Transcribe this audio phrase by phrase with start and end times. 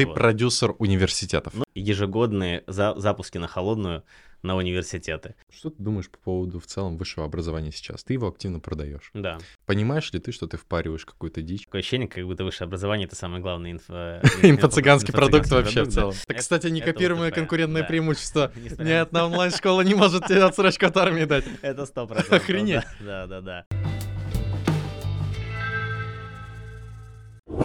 [0.00, 0.14] Ты Вот.
[0.14, 1.52] продюсер университетов.
[1.54, 4.02] Ну, ежегодные за- запуски на холодную
[4.42, 5.34] на университеты.
[5.54, 8.02] Что ты думаешь по поводу в целом высшего образования сейчас?
[8.02, 9.10] Ты его активно продаешь.
[9.12, 9.36] Да.
[9.66, 11.66] Понимаешь ли ты, что ты впариваешь какую-то дичь?
[11.66, 14.20] Такое ощущение, как будто высшее образование это самый главный инфо...
[14.40, 16.14] Инфо-цыганский продукт вообще в целом.
[16.26, 18.50] Это, кстати, некопируемое конкурентное преимущество.
[18.78, 21.44] Ни одна онлайн-школа не может тебе отсрочку от армии дать.
[21.60, 22.40] Это сто процентов.
[22.42, 22.84] Охренеть.
[23.00, 23.66] Да, да, да.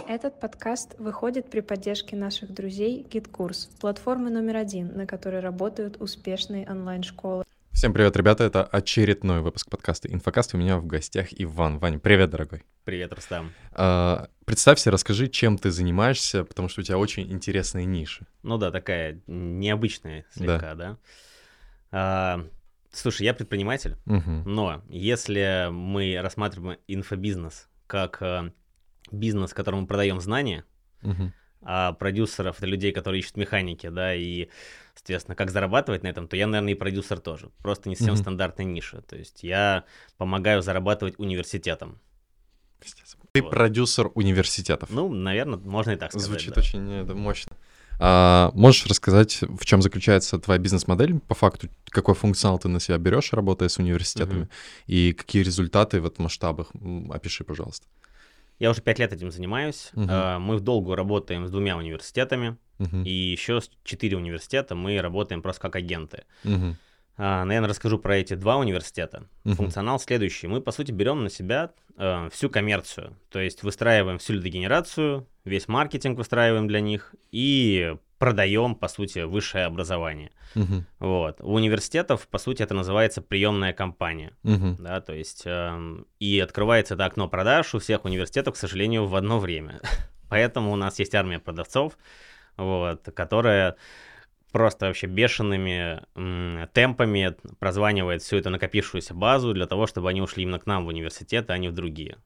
[0.08, 6.68] Этот подкаст выходит при поддержке наших друзей GitKurs, платформы номер один, на которой работают успешные
[6.68, 7.44] онлайн-школы.
[7.70, 10.54] Всем привет, ребята, это очередной выпуск подкаста «Инфокаст».
[10.54, 11.78] У меня в гостях Иван.
[11.78, 12.64] Ваня, привет, дорогой.
[12.84, 13.52] Привет, Рустам.
[13.72, 18.26] А, Представься, расскажи, чем ты занимаешься, потому что у тебя очень интересные ниши.
[18.42, 20.96] Ну да, такая необычная слегка, да.
[21.92, 22.46] А,
[22.92, 24.42] Слушай, я предприниматель, Мгм.
[24.46, 28.50] но если мы рассматриваем инфобизнес как э,
[29.12, 30.64] бизнес, которому мы продаем знания,
[31.02, 31.32] Мгм.
[31.62, 34.48] а продюсеров это людей, которые ищут механики, да, и,
[34.94, 37.50] соответственно, как зарабатывать на этом, то я, наверное, и продюсер тоже.
[37.62, 38.22] Просто не совсем Мгм.
[38.22, 39.02] стандартная ниша.
[39.02, 39.84] То есть я
[40.16, 41.98] помогаю зарабатывать университетам.
[43.32, 43.50] Ты Вот.
[43.50, 44.90] продюсер университетов.
[44.90, 46.28] Ну, наверное, можно и так сказать.
[46.28, 46.60] Звучит да.
[46.60, 47.56] очень э, да, мощно.
[47.98, 52.98] А, можешь рассказать, в чем заключается твоя бизнес-модель, по факту, какой функционал ты на себя
[52.98, 54.50] берешь, работая с университетами, Мгм.
[54.86, 56.68] и какие результаты в этом масштабах?
[57.10, 57.86] Опиши, пожалуйста.
[58.58, 59.90] Я уже пять лет этим занимаюсь.
[59.96, 63.04] А, Мы в долгу работаем с двумя университетами, Мгм.
[63.04, 66.24] и еще с четыре университета мы работаем просто как агенты.
[66.44, 66.76] Мгм.
[67.18, 69.26] Наверное, расскажу про эти два университета.
[69.44, 69.54] Мгм.
[69.56, 70.48] Функционал следующий.
[70.48, 73.16] Мы, по сути, берем на себя э, всю коммерцию.
[73.30, 79.66] То есть выстраиваем всю лидогенерацию, весь маркетинг выстраиваем для них и продаем, по сути, высшее
[79.66, 80.30] образование.
[80.54, 80.86] Мгм.
[80.98, 81.40] Вот.
[81.40, 84.32] У университетов, по сути, это называется приемная компания.
[84.42, 84.76] Мгм.
[84.78, 89.14] Да, то есть эм, и открывается это окно продаж у всех университетов, к сожалению, в
[89.16, 89.80] одно время.
[90.28, 91.96] Поэтому у нас есть армия продавцов,
[92.56, 93.76] вот, которая
[94.52, 100.44] просто вообще бешеными м, темпами прозванивает всю эту накопившуюся базу для того, чтобы они ушли
[100.44, 102.16] именно к нам в университет, а не в другие.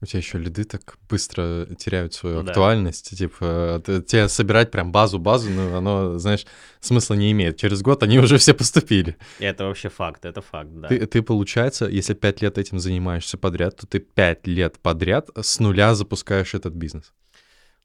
[0.00, 2.50] У тебя еще лиды так быстро теряют свою Да.
[2.52, 3.16] актуальность.
[3.18, 6.46] Типа, т- тебе собирать прям базу-базу, ну, оно, знаешь,
[6.80, 7.56] смысла не имеет.
[7.56, 9.16] Через год они уже все поступили.
[9.40, 10.88] Это вообще факт, это факт, да.
[10.88, 15.58] Ты, ты, получается, если пять лет этим занимаешься подряд, то ты пять лет подряд с
[15.58, 17.12] нуля запускаешь этот бизнес.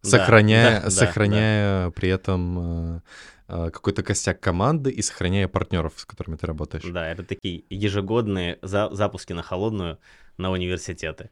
[0.03, 3.01] Да, Сохраняя, да, да, сохраняя при этом э,
[3.47, 6.83] э, какой-то костяк команды и сохраняя партнеров, с которыми ты работаешь.
[6.83, 9.97] Да, это такие ежегодные за- запуски на холодную
[10.37, 11.29] на университеты.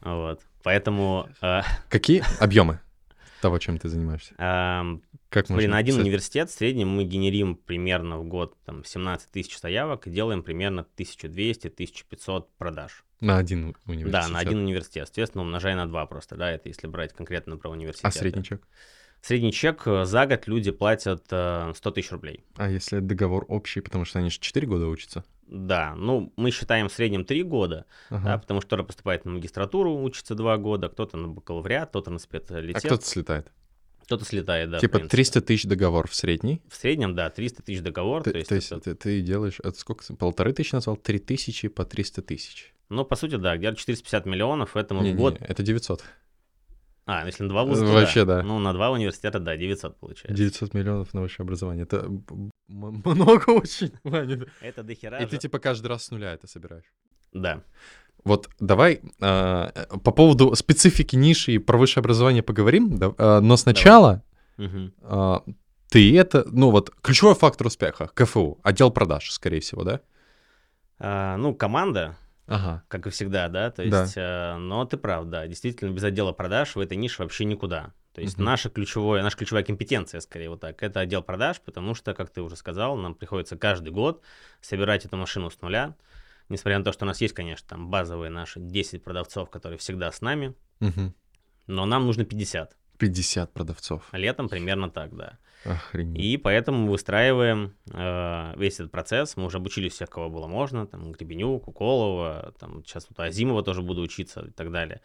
[0.00, 0.40] Вот.
[0.62, 2.80] Поэтому э, Какие объемы
[3.40, 4.34] того, чем ты занимаешься?
[4.38, 9.30] эм, Как Смотри, на один университет в среднем мы генерим примерно в год там, 17
[9.30, 13.04] тысяч заявок и делаем примерно 1200-1500 продаж.
[13.20, 14.12] На один университет.
[14.12, 15.06] Да, на один университет.
[15.06, 18.06] Соответственно, умножай на 2 просто, да, это если брать конкретно про университет.
[18.06, 18.62] А средний чек?
[19.22, 22.44] Средний чек э, за год люди платят э, 100 тысяч рублей.
[22.56, 25.24] А если договор общий, потому что они же 4 года учатся?
[25.46, 28.38] Да, ну, мы считаем в среднем 3 года, да, Ага.
[28.38, 32.20] потому что кто-то поступает на магистратуру, учится 2 года, кто-то на бакалавриат, кто-то на а
[32.20, 33.52] специалитет, кто-то слетает?
[34.04, 35.16] кто-то слетает, да, типа принципе.
[35.18, 36.62] 300 тысяч договор в средний.
[36.68, 39.60] В среднем, да, 300 тысяч договор, Ты- то есть, то есть это- ты, ты делаешь,
[39.62, 40.02] это сколько?
[40.16, 40.96] Полторы тысячи назвал?
[40.96, 42.74] Три тысячи по 300 тысяч.
[42.88, 45.36] Ну, по сути, да, где-то 450 миллионов, этому Не, в не, год...
[45.40, 46.02] это 900.
[47.10, 48.42] А, если на два вуза, Вообще, да.
[48.42, 50.36] Ну, на два университета, да, 900 получается.
[50.36, 51.82] 900 миллионов на высшее образование.
[51.82, 52.08] Это
[52.68, 53.92] много очень.
[54.60, 55.38] Это дохера И ты же.
[55.38, 56.84] типа каждый раз с нуля это собираешь.
[57.32, 57.62] Да.
[58.24, 63.56] Вот давай э, по поводу специфики ниши и про высшее образование поговорим, да, а, но
[63.56, 64.22] сначала
[65.02, 65.42] а,
[65.88, 70.00] ты это, ну вот, ключевой фактор успеха, КФУ, отдел продаж, скорее всего, да?
[70.98, 72.16] А, ну, команда,
[72.50, 72.82] Ага.
[72.88, 74.02] как и всегда, да, то Да.
[74.02, 77.94] есть, э, но ты прав, да, действительно, без отдела продаж в этой нише вообще никуда.
[78.12, 78.44] То есть Мгм.
[78.46, 82.42] наша ключевая, наша ключевая компетенция, скорее вот так, это отдел продаж, потому что, как ты
[82.42, 84.22] уже сказал, нам приходится каждый год
[84.60, 85.94] собирать эту машину с нуля,
[86.48, 90.10] несмотря на то, что у нас есть, конечно, там базовые наши 10 продавцов, которые всегда
[90.10, 91.14] с нами, Мгм.
[91.68, 92.76] но нам нужно 50.
[92.98, 94.08] 50 продавцов.
[94.12, 95.38] Летом примерно так, да.
[95.64, 96.22] Охренеть.
[96.22, 99.36] И поэтому мы выстраиваем э, весь этот процесс.
[99.36, 100.86] Мы уже обучили всех, кого было можно.
[100.86, 105.00] Там Гребенюк, Уколова, там сейчас у Азимова тоже буду учиться и так далее.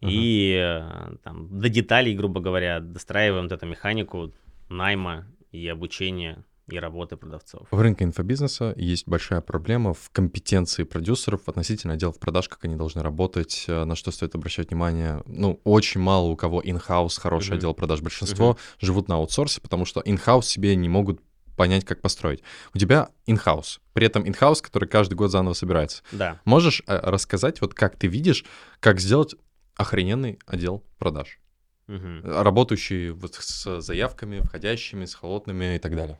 [0.00, 4.32] И э, там до деталей, грубо говоря, достраиваем вот эту механику
[4.68, 7.66] найма и обучения и работы продавцов.
[7.70, 13.02] В рынке инфобизнеса есть большая проблема в компетенции продюсеров относительно отделов продаж, как они должны
[13.02, 15.22] работать, э, на что стоит обращать внимание.
[15.26, 17.58] Ну, очень мало у кого in-house хороший Мгм.
[17.58, 18.00] отдел продаж.
[18.00, 21.20] Большинство живут на аутсорсе, потому что in-house себе не могут
[21.56, 22.42] понять, как построить.
[22.74, 26.02] У тебя in-house, при этом in-house, который каждый год заново собирается.
[26.12, 26.40] Да.
[26.44, 28.44] Можешь э, рассказать, вот как ты видишь,
[28.80, 29.36] как сделать
[29.76, 31.38] охрененный отдел продаж?
[31.86, 32.22] Мгм.
[32.24, 36.18] работающий вот с заявками, входящими, с холодными и так далее.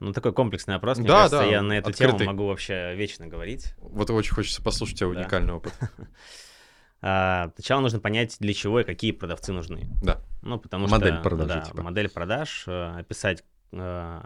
[0.00, 2.18] Ну, такой комплексный опрос, мне Да, кажется, да, я на эту открытый.
[2.18, 3.74] тему могу вообще вечно говорить.
[3.78, 5.20] Вот очень хочется послушать тебя Да.
[5.20, 5.72] уникальный опыт.
[7.06, 9.88] А, Сначала нужно понять, для чего и какие продавцы нужны.
[10.02, 10.22] Да.
[10.40, 11.22] Ну, потому Модель что...
[11.22, 11.82] продажи, да, типа.
[11.82, 14.20] модель продаж, э, описать, э,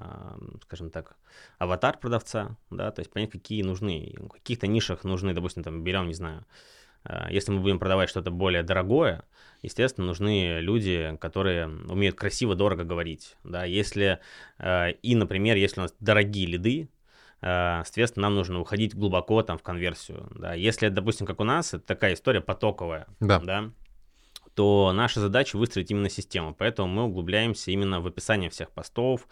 [0.62, 1.16] скажем так,
[1.58, 4.14] аватар продавца, да, то есть понять, какие нужны.
[4.18, 6.44] В каких-то нишах нужны, допустим, там, берем, не знаю,
[7.30, 9.24] если мы будем продавать что-то более дорогое,
[9.62, 14.18] естественно, нужны люди, которые умеют красиво, дорого говорить, да, если,
[14.58, 16.88] э, и, например, если у нас дорогие лиды,
[17.40, 21.74] э, соответственно, нам нужно уходить глубоко там в конверсию, да, если, допустим, как у нас,
[21.74, 23.40] это такая история потоковая, Да.
[23.40, 23.70] да,
[24.58, 26.52] то наша задача выстроить именно систему.
[26.52, 29.28] Поэтому мы углубляемся именно в описание всех постов.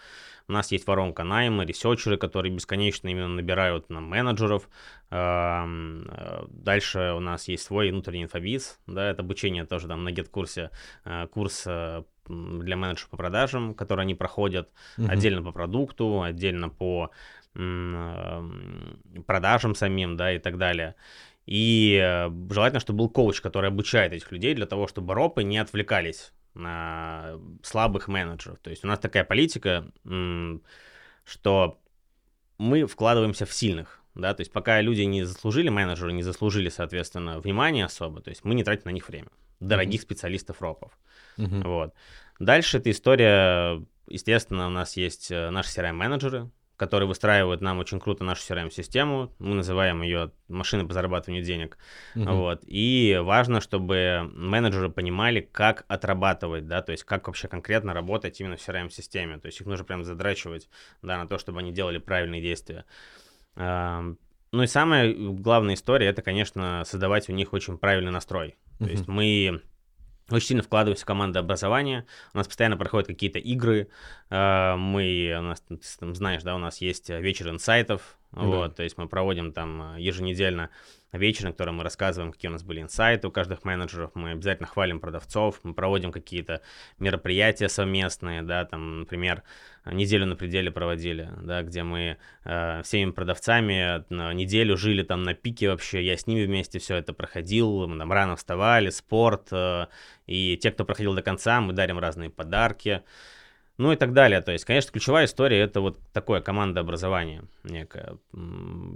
[0.46, 4.68] У нас есть воронка найма, ресерчеры, которые бесконечно именно набирают нам менеджеров.
[5.10, 10.10] Эм, э, Дальше у нас есть свой внутренний инфобиз, да, это обучение тоже там на
[10.10, 10.70] GetCourse,
[11.04, 15.10] э, курс э, для менеджеров по продажам, который они проходят Мгм.
[15.10, 17.10] отдельно по продукту, отдельно по
[19.26, 20.94] продажам самим, да, и так далее.
[21.46, 25.58] И э, желательно, чтобы был коуч, который обучает этих людей для того, чтобы ропы не
[25.58, 28.58] отвлекались на слабых менеджеров.
[28.58, 29.90] То есть у нас такая политика,
[31.24, 31.80] что
[32.58, 34.00] мы вкладываемся в сильных.
[34.14, 38.44] Да, то есть пока люди не заслужили, менеджеры не заслужили, соответственно, внимания особо, то есть
[38.44, 39.28] мы не тратим на них время.
[39.60, 40.98] Дорогих специалистов ропов.
[41.36, 41.62] Мгм.
[41.62, 41.94] Вот.
[42.38, 48.24] Дальше эта история, естественно, у нас есть э, наши CRM-менеджеры, которые выстраивают нам очень круто
[48.24, 49.32] нашу CRM-систему.
[49.38, 51.78] Мы называем ее машиной по зарабатыванию денег.
[52.14, 52.34] Мгм.
[52.34, 52.62] Вот.
[52.66, 58.56] И важно, чтобы менеджеры понимали, как отрабатывать, да, то есть как вообще конкретно работать именно
[58.56, 59.38] в CRM-системе.
[59.38, 60.68] То есть их нужно прям задрачивать,
[61.02, 62.84] да, на то, чтобы они делали правильные действия.
[63.56, 68.56] Ну и самая главная история, это, конечно, создавать у них очень правильный настрой.
[68.78, 69.62] То есть мы
[70.30, 73.88] очень сильно вкладываемся в командообразование, у нас постоянно проходят какие-то игры,
[74.30, 78.42] э, мы, у нас, ты там знаешь, да, у нас есть э, вечер инсайтов, Да.
[78.42, 80.68] вот, то есть мы проводим там э, еженедельно
[81.12, 84.66] вечер, на котором мы рассказываем, какие у нас были инсайты у каждых менеджеров, мы обязательно
[84.66, 86.60] хвалим продавцов, мы проводим какие-то
[86.98, 89.42] мероприятия совместные, да, там, например,
[89.86, 94.04] неделю на пределе проводили, да, где мы э, всеми продавцами
[94.34, 98.12] неделю жили там на пике вообще, я с ними вместе все это проходил, мы там
[98.12, 99.86] рано вставали, спорт, э,
[100.26, 103.02] и те, кто проходил до конца, мы дарим разные подарки,
[103.78, 104.40] ну и так далее.
[104.40, 108.18] То есть, конечно, ключевая история это вот такое командообразование некое.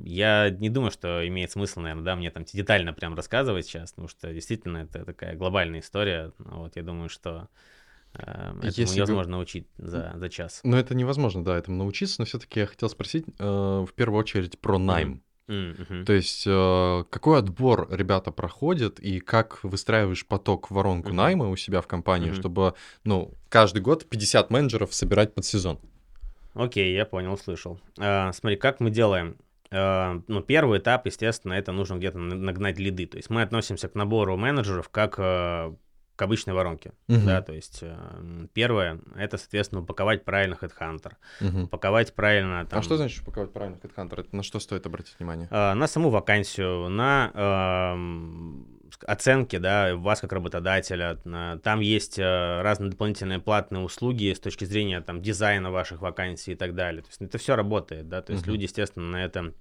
[0.04, 4.08] Я не думаю, что имеет смысл, наверное, да, мне там детально прям рассказывать сейчас, потому
[4.08, 6.32] что действительно это такая глобальная история.
[6.38, 7.48] Вот я думаю, что
[8.14, 10.60] э, этому Если невозможно научить за, за час.
[10.64, 14.58] Ну, это невозможно, да, этому научиться, но все-таки я хотел спросить э, в первую очередь
[14.58, 15.22] про найм.
[15.50, 16.04] Мгм.
[16.04, 21.16] То есть, э, какой отбор ребята проходят и как выстраиваешь поток в воронку Мгм.
[21.16, 22.36] найма у себя в компании, Мгм.
[22.40, 22.74] чтобы,
[23.04, 25.80] ну, каждый год 50 менеджеров собирать под сезон?
[26.54, 27.80] Окей, я понял, услышал.
[27.98, 29.36] А, смотри, как мы делаем?
[29.72, 33.06] А, ну, первый этап, естественно, это нужно где-то на- нагнать лиды.
[33.06, 35.72] То есть мы относимся к набору менеджеров как э,
[36.20, 36.92] к обычной воронке.
[37.08, 37.24] Мгм.
[37.24, 37.96] Да, то есть э,
[38.52, 41.12] первое, это, соответственно, упаковать правильно HeadHunter.
[41.40, 41.64] Мгм.
[41.64, 42.78] Упаковать правильно там...
[42.78, 44.20] А что значит упаковать правильно HeadHunter?
[44.20, 45.48] Это на что стоит обратить внимание?
[45.50, 47.30] а, на саму вакансию, на
[47.94, 51.18] эм, ск- оценки, да, вас как работодателя.
[51.24, 56.52] На- Там есть э, разные дополнительные платные услуги с точки зрения там дизайна ваших вакансий
[56.52, 57.00] и так далее.
[57.00, 58.52] То есть это все работает, да, то есть Мгм.
[58.52, 59.54] люди, естественно, на это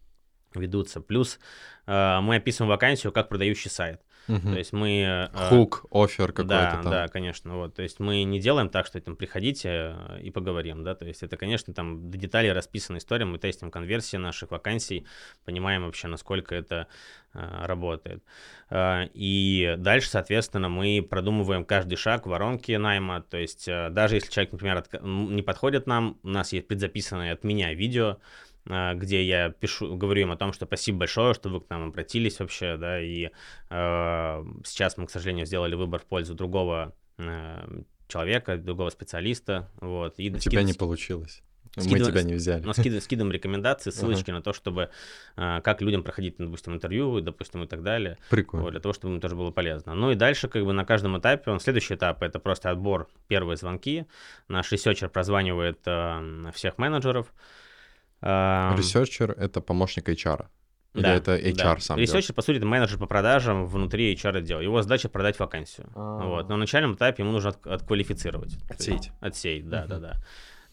[0.56, 1.00] ведутся.
[1.00, 1.40] Плюс
[1.88, 4.02] э, мы описываем вакансию как продающий сайт.
[4.30, 4.54] Мгм.
[4.54, 5.30] То есть мы...
[5.34, 6.92] э, Хук, офер какой-то да, там.
[6.92, 10.84] да, конечно, вот, то есть мы не делаем так, что там приходите э, и поговорим,
[10.84, 15.08] да, то есть это, конечно, там до деталей расписана история, мы тестим конверсии наших вакансий,
[15.46, 16.88] понимаем вообще, насколько это
[17.34, 18.24] э, работает.
[18.72, 24.84] И дальше, соответственно, мы продумываем каждый шаг воронки найма, то есть даже если человек, например,
[25.02, 28.18] не подходит нам, у нас есть предзаписанное от меня видео,
[28.70, 32.40] где я пишу, говорю им о том, что спасибо большое, что вы к нам обратились
[32.40, 33.30] вообще, да, и
[33.70, 40.16] э, сейчас мы, к сожалению, сделали выбор в пользу другого э, человека, другого специалиста, вот.
[40.20, 41.42] И У скид- тебя не получилось.
[41.76, 42.64] Мы скидывай- тебя не взяли.
[42.64, 44.90] но скидываем, скидываем рекомендации, ссылочки на то, чтобы
[45.38, 48.64] э, как людям проходить, допустим, интервью, допустим, и так далее, Прикольно.
[48.66, 49.94] вот, для того, чтобы им тоже было полезно.
[49.94, 53.56] Ну и дальше, как бы на каждом этапе, он следующий этап это просто отбор, первые
[53.56, 54.06] звонки.
[54.48, 57.32] Наш ресерчер прозванивает э, всех менеджеров.
[58.22, 60.48] Ресерчер— это помощник HR.
[60.96, 61.80] Или да, это HR да.
[61.80, 64.60] сам Ресерчер, по сути, это менеджер по продажам внутри HR отдела.
[64.60, 65.88] Его задача продать вакансию.
[65.96, 66.26] А.
[66.26, 66.50] Вот.
[66.50, 68.58] Но на начальном этапе ему нужно от- отквалифицировать.
[68.70, 69.12] Отсеять.
[69.20, 69.90] Отсеять, да, Мгм.
[69.90, 70.18] да, да.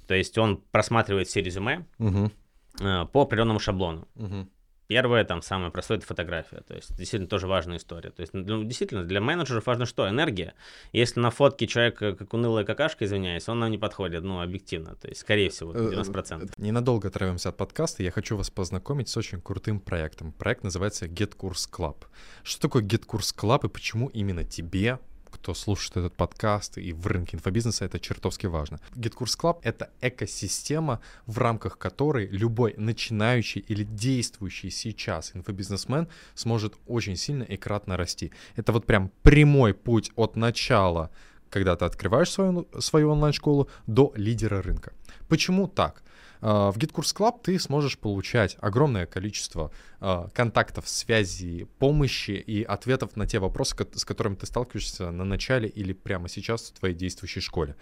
[0.06, 4.08] То есть он просматривает все резюме э, по определенному шаблону.
[4.14, 4.48] мгм.
[4.88, 6.62] Первое, там, самое простое, это фотография.
[6.66, 8.10] То есть, действительно, тоже важная история.
[8.10, 10.08] То есть, ну, действительно, для менеджеров важно что?
[10.08, 10.54] Энергия.
[10.92, 14.94] Если на фотке человек э, как унылая какашка, извиняюсь, он нам не подходит, ну, объективно.
[14.94, 16.44] То есть, скорее всего, 90%.
[16.44, 18.02] Э, ненадолго отрываемся от подкаста.
[18.02, 20.32] Я хочу вас познакомить с очень крутым проектом.
[20.32, 22.04] Проект называется Get Course Club.
[22.44, 25.00] Что такое Get Course Club и почему именно тебе
[25.36, 28.80] кто слушает этот подкаст и в рынке инфобизнеса, это чертовски важно.
[28.94, 37.16] GitKurs Club— это экосистема, в рамках которой любой начинающий или действующий сейчас инфобизнесмен сможет очень
[37.16, 38.32] сильно и кратно расти.
[38.56, 41.10] Это вот прям прямой путь от начала
[41.48, 44.92] когда ты открываешь свою, свою онлайн-школу, до лидера рынка.
[45.28, 46.02] Почему так?
[46.48, 53.16] А, в GitKurs Club ты сможешь получать огромное количество а, контактов, связей, помощи и ответов
[53.16, 57.40] на те вопросы, с которыми ты сталкиваешься на начале или прямо сейчас в твоей действующей
[57.40, 57.74] школе.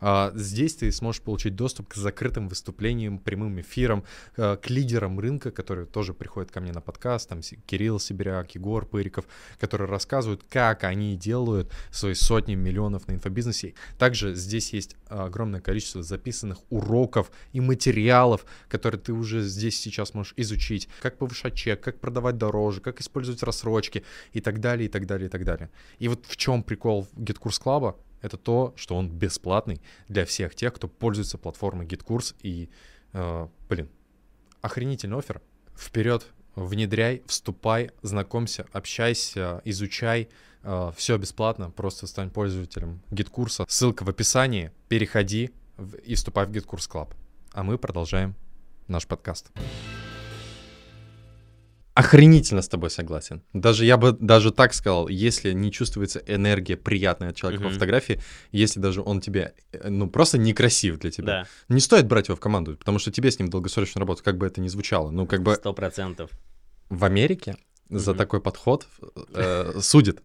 [0.00, 4.04] А, здесь ты сможешь получить доступ к закрытым выступлениям, прямым эфирам,
[4.36, 9.24] к лидерам рынка, которые тоже приходят ко мне на подкаст, там Кирилл Сибиряк, Егор Пыриков,
[9.58, 13.74] которые рассказывают, как они делают свои сотни миллионов на инфобизнесе.
[13.98, 18.11] Также здесь есть огромное количество записанных уроков и материалов,
[18.68, 23.42] которые ты уже здесь сейчас можешь изучить, как повышать чек, как продавать дороже, как использовать
[23.42, 25.70] рассрочки и так далее, и так далее, и так далее.
[25.98, 27.96] И вот в чем прикол GitKurs Club?
[28.20, 32.36] Это то, что он бесплатный для всех тех, кто пользуется платформой GitKurs.
[32.42, 32.68] И,
[33.12, 33.88] э, блин,
[34.60, 35.42] охренительный офер.
[35.76, 40.28] Вперед, внедряй, вступай, знакомься, общайся, изучай.
[40.62, 43.64] Э, все бесплатно, просто стань пользователем GitKursa.
[43.68, 44.70] Ссылка в описании.
[44.88, 45.50] Переходи
[46.04, 47.12] и вступай в GitKurs Club.
[47.54, 48.34] А мы продолжаем
[48.88, 49.50] наш подкаст
[51.94, 53.42] охренительно с тобой согласен.
[53.52, 57.68] Даже я бы даже так сказал, если не чувствуется энергия приятная от человека mm-hmm.
[57.68, 61.46] по фотографии, если даже он тебе, э, ну, просто некрасив для тебя, да.
[61.68, 64.46] не стоит брать его в команду, потому что тебе с ним долгосрочно работать, как бы
[64.46, 65.10] это ни звучало.
[65.10, 65.54] Ну, как бы...
[65.54, 66.30] Сто процентов.
[66.88, 67.56] В Америке
[67.90, 68.16] за mm-hmm.
[68.16, 68.86] такой подход
[69.34, 70.22] э, судит.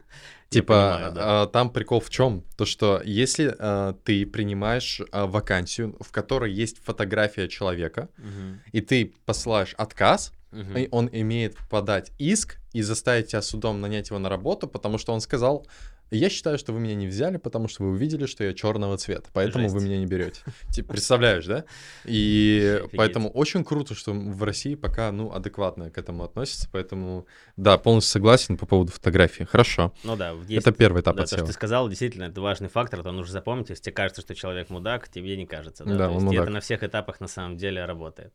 [0.49, 1.43] Типа, понимаю, да.
[1.43, 2.43] э, там прикол в чем?
[2.55, 8.57] То, что если э, ты принимаешь э, вакансию, в которой есть фотография человека, mm-hmm.
[8.71, 10.87] и ты посылаешь отказ, угу.
[10.91, 15.21] он имеет подать иск и заставить тебя судом нанять его на работу, потому что он
[15.21, 15.67] сказал,
[16.11, 19.29] я считаю, что вы меня не взяли, потому что вы увидели, что я черного цвета,
[19.33, 19.75] поэтому Жесть.
[19.75, 20.41] вы меня не берете.
[20.71, 21.65] Типа, представляешь, да?
[22.05, 27.77] И поэтому очень круто, что в России пока, ну, адекватно к этому относятся, поэтому, да,
[27.77, 29.43] полностью согласен по поводу фотографии.
[29.43, 29.93] Хорошо.
[30.03, 31.39] Ну да, есть, это первый этап да, отсева.
[31.39, 34.35] то, что ты сказал, действительно, это важный фактор, это нужно запомнить, если тебе кажется, что
[34.35, 35.91] человек мудак, тебе не кажется, да?
[35.91, 36.43] Да, то он есть мудак.
[36.43, 38.33] это на всех этапах на самом деле работает.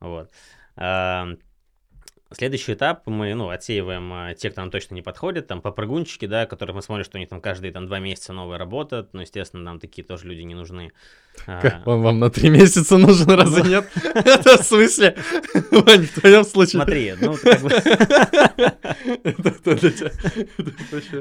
[0.00, 0.30] Вот.
[2.32, 6.46] Следующий этап мы, ну, отсеиваем а, те, кто нам точно не подходит, там попрыгунчики, да,
[6.46, 9.78] которых мы смотрим, что они там каждые там два месяца новые работают, но, естественно, нам
[9.78, 10.90] такие тоже люди не нужны.
[11.46, 13.86] А, он вам на три месяца нужен, разве нет?
[14.14, 15.16] Это в смысле?
[15.70, 16.82] Вань, в твоем случае.
[16.82, 17.60] Смотри, ну, как.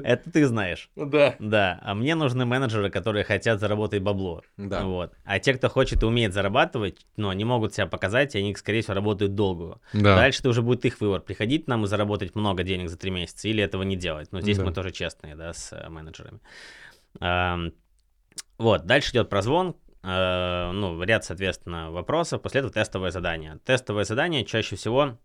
[0.04, 0.90] Это ты знаешь.
[0.96, 1.36] Да.
[1.40, 4.42] Да, а мне нужны менеджеры, которые хотят заработать бабло.
[4.58, 4.84] Да.
[4.84, 5.14] Вот.
[5.24, 8.82] А те, кто хочет и умеет зарабатывать, ну, они могут себя показать, и они, скорее
[8.82, 9.80] всего, работают долго.
[9.94, 10.16] Да.
[10.16, 13.48] Дальше это уже будет их выбор, приходить нам и заработать много денег за три месяца,
[13.48, 14.32] или этого не делать.
[14.32, 16.40] Но здесь мы тоже честные, да, с э, менеджерами.
[18.58, 19.76] Вот, дальше идет прозвон,
[20.06, 23.60] Э, ну, ряд, соответственно, вопросов, после этого тестовое задание.
[23.66, 25.18] Тестовое задание чаще всего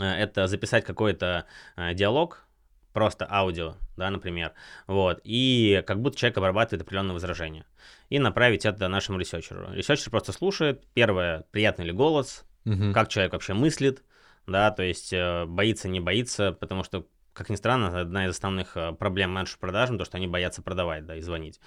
[0.00, 1.46] э, это записать какой-то
[1.94, 2.44] диалог,
[2.92, 4.52] просто аудио, да, например,
[4.88, 7.64] вот, и как будто человек обрабатывает определенные возражения,
[8.08, 9.72] и направить это нашему ресерчеру.
[9.72, 12.92] Ресерчер просто слушает, первое, приятный ли голос, угу.
[12.92, 14.02] как человек вообще мыслит,
[14.46, 15.12] да, то есть
[15.46, 20.04] боится, не боится, потому что, как ни странно, одна из основных проблем менеджеров продажам, то,
[20.04, 21.60] что они боятся продавать, да, и звонить.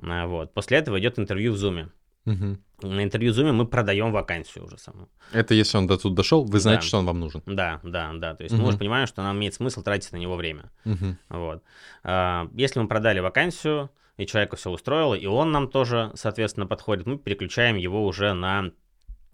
[0.00, 0.54] А, вот.
[0.54, 1.90] После этого идет интервью в Zoom.
[2.24, 2.88] Угу.
[2.88, 5.08] На интервью в Zoom мы продаем вакансию уже саму.
[5.32, 6.86] Это если он до тут дошел, вы знаете, да.
[6.86, 7.42] что он вам нужен.
[7.46, 8.34] Да, да, да.
[8.34, 8.62] То есть угу.
[8.62, 10.70] мы уже понимаем, что нам имеет смысл тратить на него время.
[10.84, 11.16] Угу.
[11.30, 11.62] Вот.
[12.04, 17.06] А, если мы продали вакансию, и человека все устроило, и он нам тоже, соответственно, подходит,
[17.06, 18.70] мы переключаем его уже на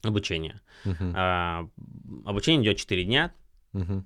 [0.02, 0.61] обучение.
[0.85, 1.12] Угу.
[1.14, 1.69] А,
[2.25, 3.33] обучение идет 4 дня.
[3.73, 4.05] Угу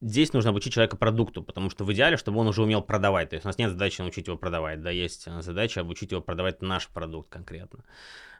[0.00, 3.30] здесь нужно обучить человека продукту, потому что в идеале, чтобы он уже умел продавать.
[3.30, 6.62] То есть у нас нет задачи научить его продавать, да, есть задача обучить его продавать
[6.62, 7.84] наш продукт конкретно.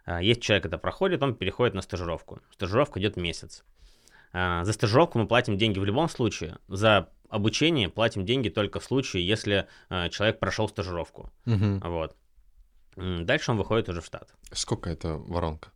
[0.05, 2.41] А, есть человек это проходит, он переходит на стажировку.
[2.53, 3.65] Стажировка идет месяц.
[4.33, 6.59] А, за стажировку мы платим деньги в любом случае.
[6.69, 11.31] За обучение платим деньги только в случае, если а, человек прошел стажировку.
[11.47, 11.81] Угу.
[11.85, 12.17] Вот.
[12.97, 14.35] Дальше он выходит уже в штат.
[14.53, 15.71] Сколько это воронка?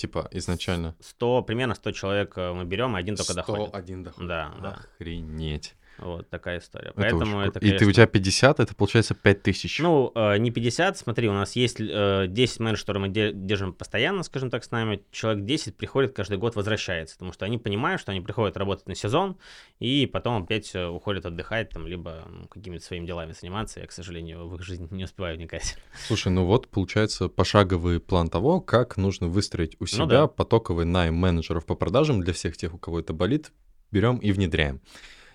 [0.00, 0.94] Типа изначально?
[1.00, 3.68] 100, примерно 100 человек э, мы берем, один только доходит.
[3.68, 4.28] 101 доходит.
[4.28, 4.70] Да, да.
[4.70, 5.74] Охренеть.
[6.00, 6.88] Вот такая история.
[6.88, 7.74] Это Поэтому очень это, круто.
[7.74, 9.80] И ты, у тебя 50, это получается 5000.
[9.80, 13.72] Ну, э, не 50, смотри, у нас есть э, 10 менеджеров, которые мы де- держим
[13.74, 15.02] постоянно, скажем так, с нами.
[15.10, 18.94] Человек 10 приходит каждый год, возвращается, потому что они понимают, что они приходят работать на
[18.94, 19.36] сезон,
[19.78, 23.80] и потом опять э, уходят отдыхать, там, либо ну, какими-то своими делами заниматься.
[23.80, 25.76] Я, к сожалению, в их жизнь не успеваю вникать.
[26.06, 30.26] Слушай, ну вот получается пошаговый план того, как нужно выстроить у себя Ну да.
[30.26, 33.52] потоковый найм менеджеров по продажам для всех тех, у кого это болит,
[33.90, 34.80] берем и внедряем.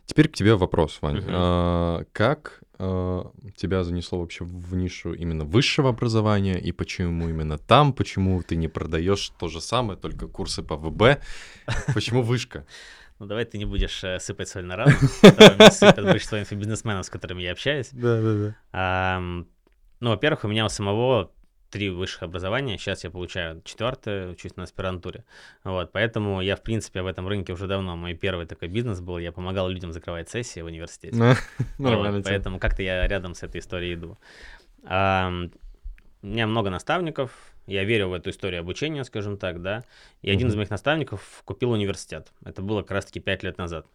[0.06, 1.18] Теперь к тебе вопрос, Вань.
[1.18, 1.30] Мгм.
[1.30, 7.94] А, как а, тебя занесло вообще в нишу именно высшего образования и почему именно там,
[7.94, 11.22] почему ты не продаешь то же самое, только курсы по ВБ,
[11.94, 12.66] почему вышка?
[13.18, 17.10] Ну, давай ты не будешь э, сыпать соль на рану, которыми сыпят большинство инфобизнесменов, с
[17.10, 17.88] которыми я общаюсь.
[17.94, 19.22] Да, да, да.
[20.02, 21.32] Ну, во-первых, у меня у самого
[21.70, 22.78] три высших образования.
[22.78, 25.24] Сейчас я получаю четвертое, учусь на аспирантуре.
[25.64, 27.96] Вот, поэтому я, в принципе, в этом рынке уже давно.
[27.96, 29.18] Мой первый такой бизнес был.
[29.18, 31.18] Я помогал людям закрывать сессии в университете.
[31.78, 34.18] Вот, поэтому как-то я рядом с этой историей иду.
[34.84, 35.52] Ам,
[36.22, 37.32] у меня много наставников.
[37.68, 39.84] Я верю в эту историю обучения, скажем так, да.
[40.22, 42.32] И один из моих наставников купил университет.
[42.44, 43.88] Это было как раз-таки пять лет назад.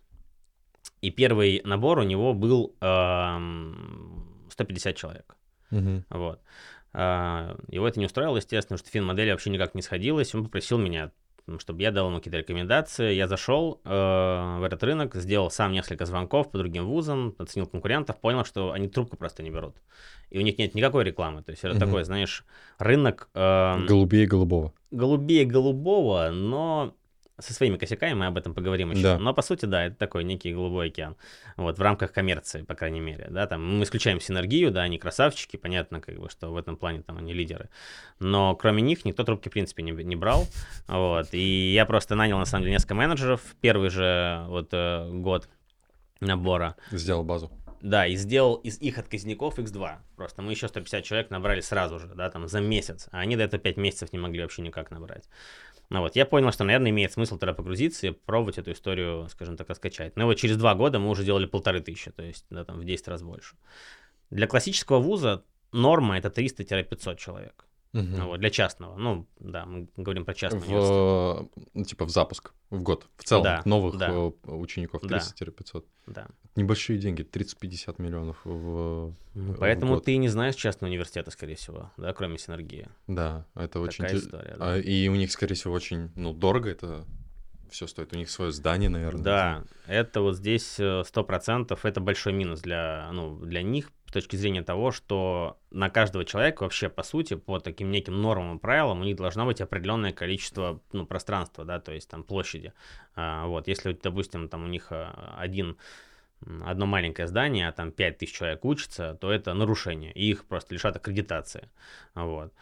[1.01, 5.37] И первый набор у него был ам, 150 человек.
[6.11, 6.41] Вот.
[6.93, 10.35] А, Его это не устраивало, естественно, что фин-модель вообще никак не сходилась.
[10.35, 11.13] Он попросил меня,
[11.59, 13.13] чтобы я дал ему какие-то рекомендации.
[13.15, 13.89] Я зашел э,
[14.61, 18.89] в этот рынок, сделал сам несколько звонков по другим вузам, оценил конкурентов, понял, что они
[18.89, 19.77] трубку просто не берут.
[20.31, 21.43] И у них нет никакой рекламы.
[21.43, 21.81] То есть это Мгм.
[21.85, 22.45] такой, знаешь,
[22.79, 24.73] рынок э, Голубее голубого.
[24.91, 26.95] голубее голубого, но
[27.41, 29.03] со своими косяками мы об этом поговорим еще.
[29.03, 29.19] Да.
[29.19, 31.17] Но по сути, да, это такой некий голубой океан.
[31.57, 33.27] Вот, в рамках коммерции, по крайней мере.
[33.31, 37.03] Да, там мы исключаем синергию, да, они красавчики, понятно, как бы, что в этом плане
[37.03, 37.69] там они лидеры.
[38.19, 40.47] Но кроме них никто трубки, в принципе, не, не брал.
[40.89, 41.29] Вот.
[41.33, 43.41] И я просто нанял, на самом деле, несколько менеджеров.
[43.61, 45.49] Первый же вот э, год
[46.21, 46.77] набора.
[46.91, 47.51] Сделал базу.
[47.81, 49.99] Да, и сделал из их отказников X2.
[50.17, 53.09] Просто мы еще 150 человек набрали сразу же, да, там за месяц.
[53.11, 55.29] А они до этого 5 месяцев не могли вообще никак набрать.
[55.89, 59.57] Ну вот, я понял, что, наверное, имеет смысл тогда погрузиться и пробовать эту историю, скажем
[59.57, 60.13] так, раскачать.
[60.17, 62.85] И вот через два года мы уже делали полторы тысячи, то есть, да, там в
[62.85, 63.57] 10 раз больше.
[64.29, 67.67] Для классического вуза норма это 300-500 человек.
[67.93, 68.97] Ну вот, для частного.
[68.97, 70.63] Ну, да, мы говорим про университет.
[70.69, 73.09] в, ну, типа в запуск в год.
[73.17, 74.11] В целом, Да, новых да.
[74.11, 75.19] э, учеников Да.
[75.19, 75.85] 300-500.
[76.07, 76.29] Да.
[76.55, 79.13] Небольшие деньги, 30-50 миллионов в...
[79.35, 80.05] Ну, в Поэтому год.
[80.05, 82.89] ты не знаешь частного университета, скорее всего, да, кроме синергии.
[83.09, 84.05] Да, это очень...
[84.05, 84.75] Такая те- история, да.
[84.75, 87.05] а, и у них, скорее всего, очень, ну, дорого это
[87.71, 88.13] все стоит.
[88.13, 89.23] У них свое здание, наверное.
[89.23, 94.13] Да, это вот здесь э, сто процентов это большой минус для, ну, для них с
[94.13, 98.61] точки зрения того, что на каждого человека вообще, по сути, по таким неким нормам и
[98.61, 102.73] правилам у них должно быть определенное количество ну, пространства, да, то есть там площади.
[103.15, 105.77] А, вот, если, допустим, там у них а, один
[106.67, 110.97] одно маленькое здание, а там 5000 человек учатся, то это нарушение, и их просто лишат
[110.97, 111.69] аккредитации.
[112.17, 112.53] Вот.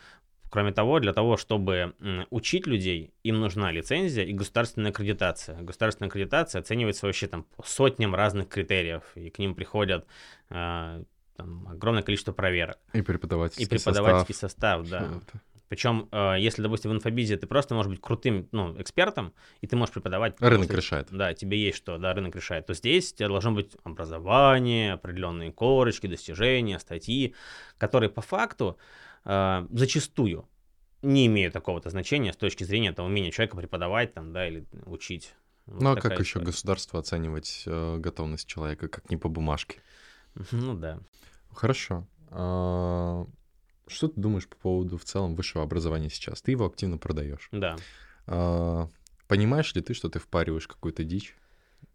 [0.50, 1.94] Кроме того, для того, чтобы
[2.28, 5.62] учить людей, им нужна лицензия и государственная аккредитация.
[5.62, 10.06] Государственная аккредитация оценивается вообще там по сотням разных критериев, и к ним приходят
[10.50, 11.02] а,
[11.38, 12.78] там, огромное количество проверок.
[12.92, 14.86] И преподавательский И преподавательский состав.
[14.86, 15.16] состав, да.
[15.16, 15.40] Это.
[15.68, 19.76] Причем, э, если, допустим, в инфобизе ты просто можешь быть крутым ну, экспертом, и ты
[19.76, 20.34] можешь преподавать.
[20.40, 21.08] Рынок что- решает.
[21.10, 22.66] Да, тебе есть что, да, рынок решает.
[22.66, 27.34] То здесь у тебя должно быть образование, определенные корочки, достижения, статьи,
[27.76, 28.78] которые по факту
[29.24, 30.48] э, зачастую
[31.02, 35.34] не имеют такого-то значения с точки зрения того умения человека преподавать там, да, или учить.
[35.66, 36.46] Вот Ну а как еще история.
[36.46, 39.82] государство оценивать э, готовность человека, как не по бумажке?
[40.50, 41.00] Ну да.
[41.58, 42.06] Хорошо.
[42.30, 43.26] А,
[43.88, 46.40] Что ты думаешь по поводу в целом высшего образования сейчас?
[46.40, 47.48] Ты его активно продаешь.
[47.50, 47.74] Да.
[48.28, 48.88] А,
[49.26, 51.34] Понимаешь ли ты, что ты впариваешь какую-то дичь?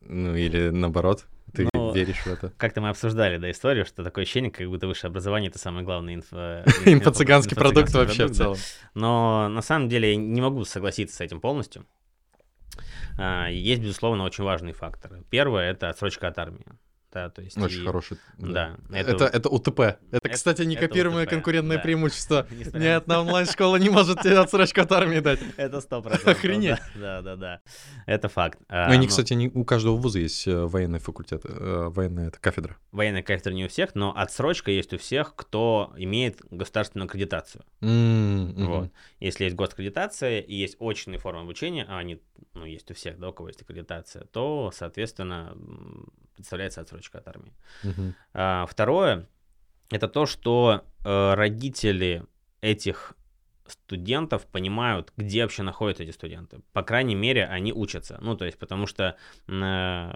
[0.02, 2.52] Ну или наоборот, ты Ну, веришь в это?
[2.58, 6.16] Как-то мы обсуждали, да, историю, что такое ощущение, как будто высшее образование— это самый главный
[6.16, 6.64] инфо...
[6.86, 8.58] Инфо-цыганский продукт вообще в целом.
[8.96, 11.86] Но на самом деле я не могу согласиться с этим полностью.
[13.18, 15.24] А, Есть, безусловно, очень важные факторы.
[15.30, 16.66] Первое— это отсрочка от армии.
[17.14, 18.18] Да, то есть Очень и- хороший.
[18.40, 19.80] Да, Это, это, УТП.
[19.80, 21.84] Это, Это- кстати, это некопируемое конкурентное да.
[21.84, 22.48] преимущество.
[22.52, 25.40] Ни на- одна онлайн-школа не может тебе отсрочку от армии дать.
[25.58, 26.38] Это сто процентов.
[26.38, 26.80] Охренеть.
[26.96, 27.62] Да, да, да.
[28.08, 28.60] Это факт.
[28.68, 32.78] Ну, они, кстати, у каждого вуза есть э, военный факультет, э, военная это кафедра.
[32.92, 37.64] Военная кафедра не у всех, но отсрочка есть у всех, кто имеет государственную аккредитацию.
[37.82, 38.90] Вот.
[39.20, 42.22] Если есть госкредитация и есть очные формы обучения, а они
[42.54, 45.56] ну, есть у всех, да, у кого есть аккредитация, то, соответственно,
[46.36, 47.54] представляется отсрочка от армии.
[47.84, 48.16] Мгм.
[48.34, 49.28] А, второе,
[49.90, 52.24] это то, что э, родители
[52.62, 53.14] этих
[53.74, 56.62] студентов понимают, где вообще находятся эти студенты.
[56.74, 58.18] По крайней мере, они учатся.
[58.22, 60.12] Ну, то есть, потому что э,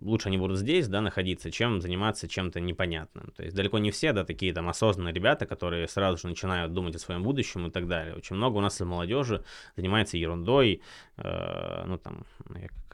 [0.00, 3.32] лучше они будут здесь, да, находиться, чем заниматься чем-то непонятным.
[3.36, 6.96] То есть, далеко не все, да, такие там осознанные ребята, которые сразу же начинают думать
[6.96, 8.14] о своем будущем и так далее.
[8.14, 9.44] Очень много у нас молодежи
[9.76, 10.82] занимается ерундой,
[11.16, 12.24] э, ну, там...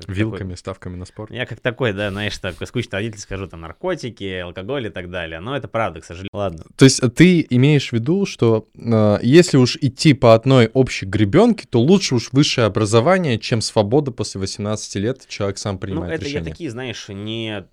[0.09, 1.31] Вилками, такой, ставками на спорт.
[1.31, 5.39] Я как такой, да, знаешь, такой скучный родитель скажу, там, наркотики, алкоголь и так далее.
[5.41, 6.31] Но это правда, к сожалению.
[6.33, 6.65] Ладно.
[6.77, 11.67] То есть ты имеешь в виду, что э, если уж идти по одной общей гребенке,
[11.69, 16.25] то лучше уж высшее образование, чем свобода после 18 лет, человек сам принимает ну, это
[16.25, 16.45] решение.
[16.45, 17.67] я такие, знаешь, не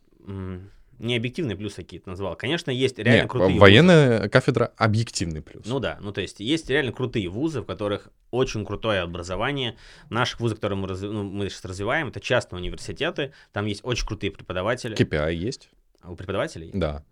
[1.00, 2.36] не объективные плюсы какие-то назвал.
[2.36, 4.30] Конечно, есть реально Нет, крутые военная вузы.
[4.30, 5.66] кафедра объективный плюс.
[5.66, 9.78] Ну да, ну то есть есть реально крутые вузы, в которых очень крутое образование.
[10.10, 14.06] Наших вузов, которые мы, раз, ну, мы сейчас развиваем, это частные университеты, там есть очень
[14.06, 14.96] крутые преподаватели.
[14.96, 15.70] KPI есть?
[16.02, 16.72] А у преподавателей?
[16.74, 17.04] Да.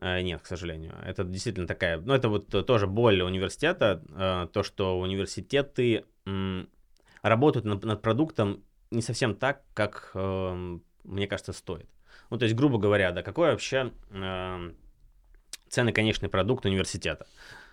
[0.00, 0.94] Э, нет, к сожалению.
[1.04, 6.04] Это действительно такая, ну это вот тоже боль университета, э, то, что университеты
[7.22, 11.88] работают над, продуктом не совсем так, как, эм, мне кажется, стоит.
[12.30, 14.72] Ну, то есть, грубо говоря, да, какой вообще э,
[15.68, 17.26] ценный конечный продукт университета?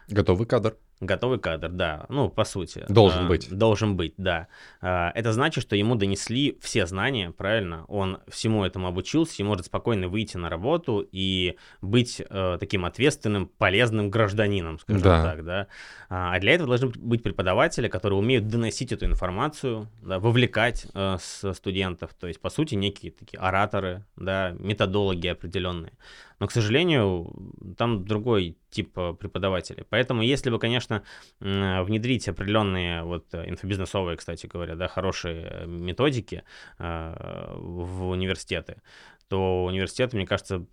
[0.08, 0.78] Готовый кадр.
[1.00, 2.84] Готовый кадр, да, ну, по сути.
[2.90, 3.56] Должен а, быть.
[3.56, 4.48] Должен быть, да.
[4.82, 7.86] А, это значит, что ему донесли все знания, правильно?
[7.88, 13.46] Он всему этому обучился и может спокойно выйти на работу и быть а, таким ответственным,
[13.46, 15.24] полезным гражданином, скажем да.
[15.24, 15.68] так, да.
[16.10, 21.54] А для этого должны быть преподаватели, которые умеют доносить эту информацию, да, вовлекать а, с
[21.54, 25.94] студентов, то есть, по сути, некие такие ораторы, да, методологи определенные.
[26.40, 27.34] Но, к сожалению,
[27.78, 29.86] там другой тип преподавателей.
[29.90, 35.66] Поэтому, если бы, конечно, конечно, внедрить определенные вот э, инфобизнесовые, кстати говоря, да, хорошие э,
[35.66, 36.44] методики
[36.80, 38.82] э, в университеты,
[39.28, 40.66] то университеты, мне кажется,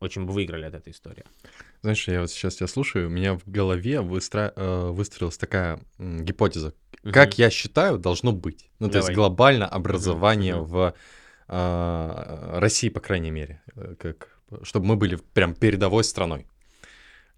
[0.00, 1.24] очень бы выиграли от этой истории.
[1.82, 4.52] Знаешь, я вот сейчас тебя слушаю, у меня в голове выстро...
[4.56, 6.74] выстроилась такая гипотеза.
[7.02, 7.12] Угу.
[7.12, 8.70] Как я считаю, должно быть.
[8.78, 10.64] Ну, то есть глобально образование угу.
[10.66, 10.94] в
[11.48, 13.62] э, России, по крайней мере,
[13.98, 16.46] как, чтобы мы были прям передовой страной.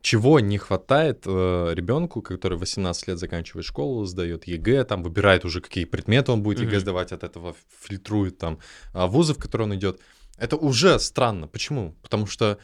[0.00, 5.60] Чего не хватает э, ребенку, который 18 лет заканчивает школу, сдает ЕГЭ, там выбирает уже,
[5.60, 6.66] какие предметы он будет mm-hmm.
[6.66, 8.58] ЕГЭ сдавать, от этого фильтрует там
[8.92, 10.00] а вузы, в которые он идет.
[10.38, 11.48] Это уже странно.
[11.48, 11.96] Почему?
[12.02, 12.58] Потому что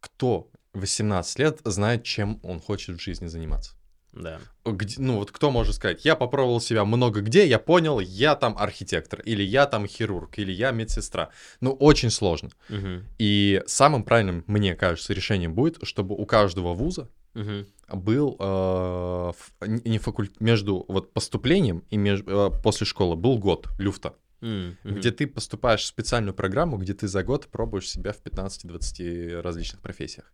[0.00, 3.74] кто 18 лет знает, чем он хочет в жизни заниматься?
[4.14, 4.40] Да.
[4.64, 8.56] Где, ну вот кто может сказать, я попробовал себя много где, я понял, я там
[8.56, 11.30] архитектор, или я там хирург, или я медсестра.
[11.60, 12.50] Ну очень сложно.
[12.68, 13.02] Угу.
[13.18, 17.66] И самым правильным, мне кажется, решением будет, чтобы у каждого вуза угу.
[17.88, 19.32] был э,
[19.66, 24.14] не факульт между вот поступлением и меж, э, после школы был год люфта.
[24.40, 24.76] Mm-hmm.
[24.84, 29.80] Где ты поступаешь в специальную программу, где ты за год пробуешь себя в 15-20 различных
[29.80, 30.30] профессиях.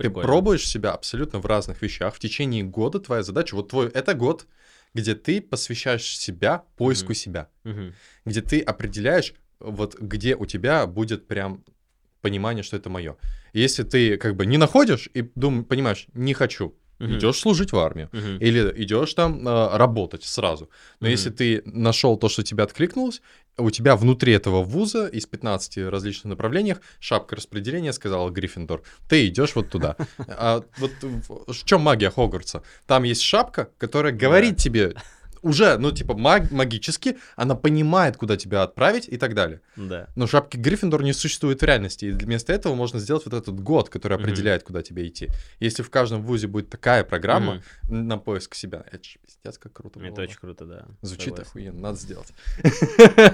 [0.00, 0.22] Прикольно.
[0.22, 2.14] Ты пробуешь себя абсолютно в разных вещах.
[2.14, 4.46] В течение года твоя задача, вот твой, это год,
[4.94, 7.14] где ты посвящаешь себя поиску mm-hmm.
[7.14, 7.48] себя.
[7.64, 7.92] Mm-hmm.
[8.24, 11.64] Где ты определяешь, вот где у тебя будет прям
[12.20, 13.16] понимание, что это мое.
[13.52, 17.14] Если ты как бы не находишь и думаешь, понимаешь, не хочу, Угу.
[17.14, 18.08] Идешь служить в армию.
[18.12, 18.44] Угу.
[18.44, 20.68] Или идешь там э, работать сразу.
[21.00, 21.12] Но угу.
[21.12, 23.22] если ты нашел то, что тебе откликнулось,
[23.56, 29.54] у тебя внутри этого вуза из 15 различных направлениях шапка распределения сказала Гриффиндор, ты идешь
[29.54, 29.96] вот туда.
[30.28, 30.92] А вот
[31.48, 32.62] в чем магия Хогвартса?
[32.86, 34.94] Там есть шапка, которая говорит тебе,
[35.42, 39.60] уже, ну, типа, маг- магически она понимает, куда тебя отправить и так далее.
[39.76, 40.08] Да.
[40.16, 43.88] Но шапки Гриффиндор не существует в реальности, и вместо этого можно сделать вот этот год,
[43.88, 44.66] который определяет, mm-hmm.
[44.66, 45.28] куда тебе идти.
[45.58, 47.94] Если в каждом вузе будет такая программа mm-hmm.
[47.94, 50.00] на поиск себя, это же пиздец, как круто.
[50.00, 50.22] Это было.
[50.22, 50.86] очень круто, да.
[51.02, 51.50] Звучит Согласен.
[51.50, 52.32] охуенно, надо сделать.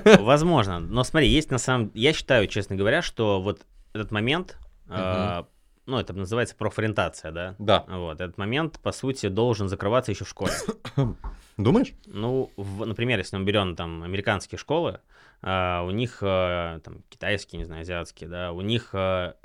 [0.21, 1.91] Возможно, но смотри, есть на самом...
[1.95, 4.57] Я считаю, честно говоря, что вот этот момент...
[4.89, 5.47] Uh-huh
[5.87, 7.55] ну, это называется профориентация, да?
[7.59, 7.85] Да.
[7.89, 10.53] Вот, этот момент, по сути, должен закрываться еще в школе.
[11.57, 11.93] Думаешь?
[12.07, 15.01] Ну, в, например, если мы берем там американские школы,
[15.43, 19.37] а, у них, а, там, китайские, не знаю, азиатские, да, у них а,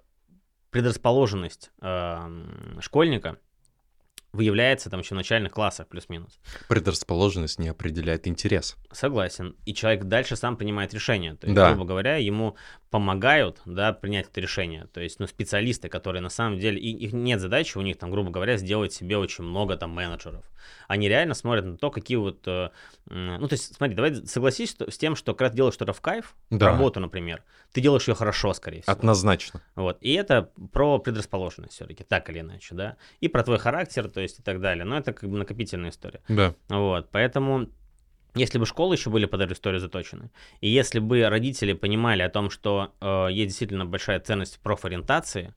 [0.71, 2.29] предрасположенность а,
[2.79, 3.37] школьника
[4.33, 6.39] выявляется там еще в начальных классах плюс-минус.
[6.67, 8.77] Предрасположенность не определяет интерес.
[8.91, 9.55] Согласен.
[9.65, 11.35] И человек дальше сам принимает решение.
[11.35, 11.69] То есть, да.
[11.69, 12.55] грубо говоря, ему
[12.89, 14.87] помогают, да, принять это решение.
[14.93, 18.11] То есть, ну, специалисты, которые на самом деле, и, их нет задачи у них, там,
[18.11, 20.45] грубо говоря, сделать себе очень много там менеджеров.
[20.87, 22.69] Они реально смотрят на то, какие вот, э,
[23.05, 26.35] ну, то есть, смотри, давай согласись с тем, что когда ты делаешь что-то в кайф,
[26.49, 26.67] да.
[26.67, 28.91] работу, например, ты делаешь ее хорошо, скорее всего.
[28.91, 29.61] Однозначно.
[29.75, 34.20] Вот, и это про предрасположенность все-таки, так или иначе, да, и про твой характер, то
[34.21, 36.21] есть, и так далее, но это как бы накопительная история.
[36.27, 36.55] Да.
[36.69, 37.69] Вот, поэтому
[38.35, 40.31] если бы школы еще были под эту историю заточены,
[40.61, 45.53] и если бы родители понимали о том, что э, есть действительно большая ценность в профориентации,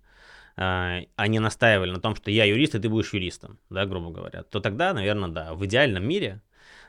[0.56, 4.44] а, они настаивали на том, что я юрист, и ты будешь юристом, да, грубо говоря,
[4.44, 6.42] то тогда, наверное, да, в идеальном мире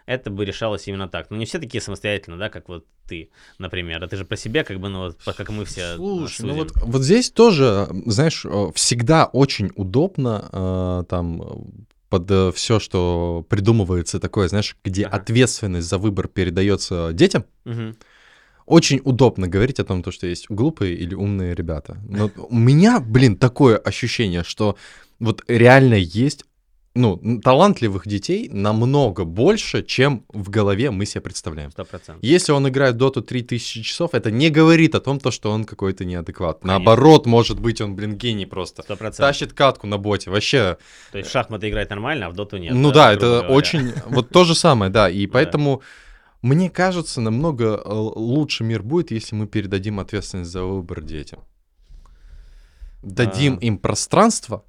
[0.05, 1.29] это бы решалось именно так.
[1.29, 4.03] Но не все такие самостоятельно, да, как вот ты, например.
[4.03, 6.71] А ты же про себя, как бы, ну вот, как мы все Слушай, ну вот,
[6.75, 11.65] вот здесь тоже, знаешь, э, всегда очень удобно э, там
[12.09, 15.17] под э, все, что придумывается такое, знаешь, где ага.
[15.17, 17.45] ответственность за выбор передается детям.
[17.65, 17.95] Угу.
[18.67, 21.97] Очень удобно говорить о том, то, что есть глупые или умные ребята.
[22.07, 24.75] Но у меня, блин, такое ощущение, что
[25.19, 26.45] вот реально есть
[26.95, 31.69] ну, талантливых детей намного больше, чем в голове мы себе представляем.
[31.69, 32.19] 100%.
[32.21, 36.05] Если он играет доту 3000 часов, это не говорит о том, то, что он какой-то
[36.05, 36.61] неадекват.
[36.61, 36.79] Конечно.
[36.79, 38.81] Наоборот, может быть, он, блин, гений просто.
[38.81, 39.17] 100%.
[39.17, 40.77] Тащит катку на боте, вообще.
[41.11, 42.73] То есть в шахматы играет нормально, а в доту нет.
[42.73, 43.49] Ну да, да это говоря.
[43.49, 43.93] очень...
[44.07, 45.81] Вот то же самое, да, и поэтому...
[46.41, 51.39] Мне кажется, намного э, лучше мир будет, если мы передадим ответственность за выбор детям.
[53.01, 53.65] Дадим а...
[53.65, 54.63] им пространство,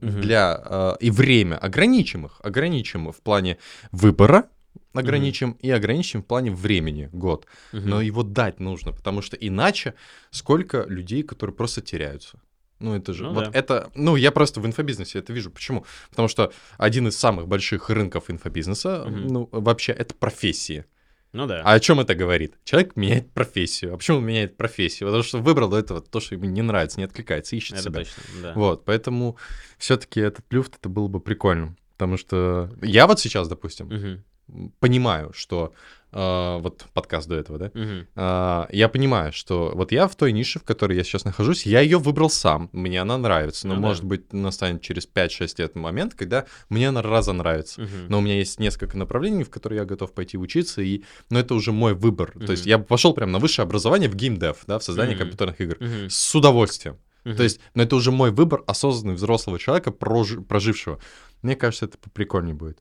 [0.00, 0.10] угу.
[0.10, 3.58] для э, и время ограничим их, ограничим в плане
[3.92, 4.48] выбора,
[4.92, 5.58] ограничим угу.
[5.62, 7.46] и ограничим в плане времени год.
[7.72, 7.82] Угу.
[7.82, 9.94] Но его дать нужно, потому что иначе
[10.30, 12.40] сколько людей, которые просто теряются.
[12.78, 13.58] Ну, это же, ну, вот да.
[13.58, 15.50] это, ну, я просто в инфобизнесе это вижу.
[15.50, 15.86] Почему?
[16.10, 19.16] Потому что один из самых больших рынков инфобизнеса, угу.
[19.16, 20.84] ну, вообще, это профессии.
[21.32, 21.62] Ну да.
[21.64, 22.54] А о чем это говорит?
[22.64, 23.94] Человек меняет профессию.
[23.94, 25.08] А почему он меняет профессию?
[25.08, 27.98] Потому что выбрал до этого то, что ему не нравится, не откликается, ищет это себя.
[28.00, 28.52] Точно, да.
[28.54, 29.36] Вот, поэтому
[29.78, 31.76] все-таки этот люфт это было бы прикольно.
[31.96, 34.72] Потому что я вот сейчас, допустим, угу.
[34.80, 35.72] понимаю, что
[36.16, 40.58] Uh, вот подкаст до этого, да, uh, я понимаю, что вот я в той нише,
[40.58, 44.00] в которой я сейчас нахожусь, я ее выбрал сам, мне она нравится, но, ну, может
[44.04, 44.08] да.
[44.08, 48.06] быть, настанет через 5-6 лет момент, когда мне она разонравится, uh-huh.
[48.08, 51.54] но у меня есть несколько направлений, в которые я готов пойти учиться, и, но это
[51.54, 52.46] уже мой выбор, uh-huh.
[52.46, 55.18] то есть я пошел прямо на высшее образование в геймдев, да, в создании uh-huh.
[55.18, 56.08] компьютерных игр, uh-huh.
[56.08, 57.36] с удовольствием, uh-huh.
[57.36, 60.98] то есть, но это уже мой выбор осознанный взрослого человека, прожи- прожившего,
[61.42, 62.78] мне кажется, это прикольнее будет.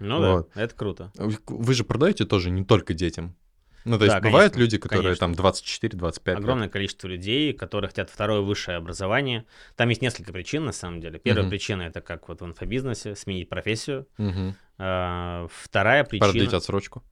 [0.00, 0.50] Ну вот.
[0.54, 1.12] да, это круто.
[1.14, 3.36] Вы же продаете тоже не только детям.
[3.84, 5.34] Ну, то есть да, бывают конечно, люди, которые конечно.
[5.34, 6.72] там 24-25 Огромное лет.
[6.72, 9.46] количество людей, которые хотят второе высшее образование.
[9.76, 11.18] Там есть несколько причин, на самом деле.
[11.18, 11.50] Первая угу.
[11.50, 14.06] причина— это как вот в инфобизнесе, сменить профессию.
[14.18, 14.54] Угу.
[14.78, 16.30] А, вторая причина...
[16.30, 17.02] Продлить отсрочку.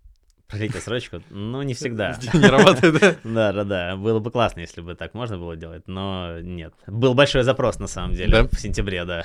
[0.48, 1.22] Продлить отсрочку?
[1.28, 2.18] Ну, не всегда.
[2.32, 3.14] Не работает, да?
[3.24, 3.96] Да, да, да.
[3.96, 6.72] Было бы классно, если бы так можно было делать, но нет.
[6.86, 9.24] Был большой запрос, на самом деле, в сентябре, да.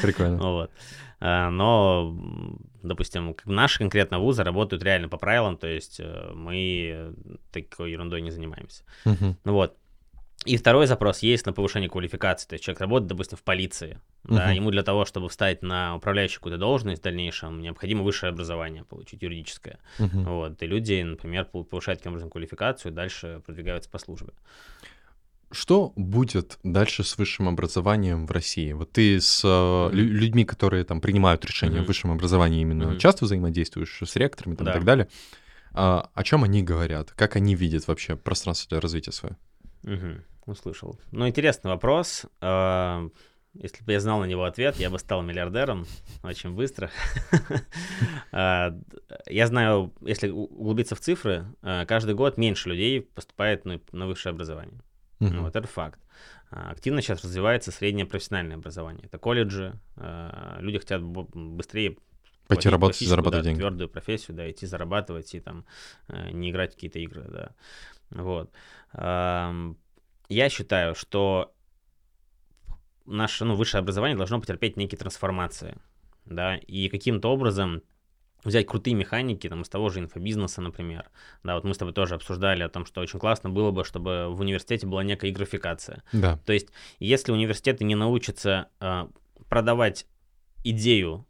[0.00, 0.38] Прикольно.
[0.52, 0.70] Вот.
[1.20, 2.16] А, но,
[2.82, 7.14] допустим, наши конкретно вузы работают реально по правилам, то есть э, мы
[7.52, 8.82] такой ерундой не занимаемся.
[9.04, 9.36] Uh-huh.
[9.44, 9.76] Вот.
[10.44, 12.48] И второй запрос есть на повышение квалификации.
[12.48, 14.00] То есть человек работает, допустим, в полиции.
[14.24, 14.36] Uh-huh.
[14.36, 18.84] Да, ему для того, чтобы встать на управляющую какую-то должность в дальнейшем, необходимо высшее образование
[18.84, 19.78] получить, юридическое.
[19.98, 20.24] Uh-huh.
[20.24, 20.62] Вот.
[20.62, 24.32] И люди, например, повышают таким образом квалификацию, дальше продвигаются по службе.
[25.52, 28.72] Что будет дальше с высшим образованием в России?
[28.72, 29.92] Вот ты с mm-hmm.
[29.92, 31.84] людьми, которые там принимают решения mm-hmm.
[31.84, 32.98] в высшем образовании, именно mm-hmm.
[32.98, 34.70] часто взаимодействуешь с ректорами там, да.
[34.70, 35.08] и так далее.
[35.74, 37.12] А, о чем они говорят?
[37.12, 39.36] Как они видят вообще пространство для развития свое?
[39.84, 40.98] Угу, услышал.
[41.10, 42.26] Ну, интересный вопрос.
[42.40, 43.08] А,
[43.54, 45.86] если бы я знал на него ответ, я бы стал миллиардером
[46.22, 46.90] очень быстро.
[48.34, 48.74] А,
[49.26, 54.80] я знаю, если углубиться в цифры, каждый год меньше людей поступает на высшее образование.
[55.18, 56.00] Вот это факт.
[56.52, 59.06] А, активно сейчас развивается среднее профессиональное образование.
[59.06, 59.78] Это колледжи.
[59.96, 61.96] А, люди хотят быстрее
[62.46, 63.60] пойти работать и зарабатывать да, деньги.
[63.60, 65.64] Твердую профессию, да, идти зарабатывать и там
[66.08, 67.54] э, не играть в какие-то игры, да.
[68.10, 68.50] Вот.
[70.32, 71.52] Я считаю, что
[73.04, 75.76] наше ну, высшее образование должно потерпеть некие трансформации,
[76.24, 77.82] да, и каким-то образом
[78.44, 81.10] взять крутые механики там, из того же инфобизнеса, например.
[81.44, 84.28] Да, вот мы с тобой тоже обсуждали о том, что очень классно было бы, чтобы
[84.30, 86.02] в университете была некая игрофикация.
[86.12, 86.38] Да.
[86.44, 86.68] То есть,
[86.98, 89.06] если университеты не научатся э,
[89.48, 90.06] продавать
[90.64, 91.26] идею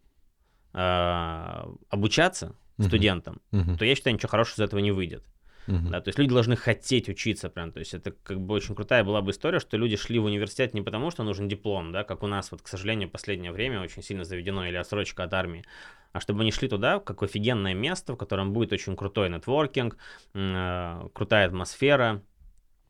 [0.73, 3.77] э, обучаться студентам, uh-huh.
[3.77, 5.25] то я считаю, ничего хорошего из этого не выйдет.
[5.69, 5.91] Uh-huh.
[5.91, 7.71] Да, то есть люди должны хотеть учиться прям.
[7.71, 10.75] То есть это как бы очень крутая была бы история, что люди шли в университет
[10.75, 13.81] не потому, что нужен диплом, да, как у нас вот, к сожалению, в последнее время
[13.81, 15.65] очень сильно заведено, или отсрочка от армии,
[16.13, 19.97] а чтобы они шли туда, как офигенное место, в котором будет очень крутой нетворкинг,
[20.35, 22.23] э, крутая атмосфера,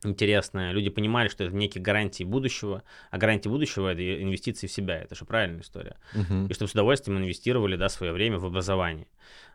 [0.03, 0.71] интересная.
[0.71, 5.15] Люди понимали, что это некие гарантии будущего, а гарантии будущего это инвестиции в себя, это
[5.15, 5.97] же правильная история.
[6.13, 6.49] Uh-huh.
[6.49, 9.07] И чтобы с удовольствием инвестировали, да, свое время в образование.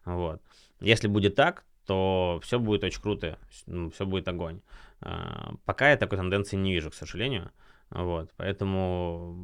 [0.04, 0.40] Вот.
[0.80, 4.60] Если будет так, то все будет очень круто, ну, все будет огонь.
[5.00, 7.50] А, пока я такой тенденции не вижу, к сожалению.
[7.88, 9.34] Вот, поэтому,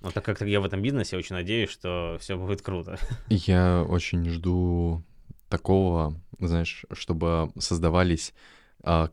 [0.00, 2.98] вот так как я в этом бизнесе, очень надеюсь, что все будет круто.
[3.28, 5.04] Я очень жду
[5.48, 8.34] такого, знаешь, чтобы создавались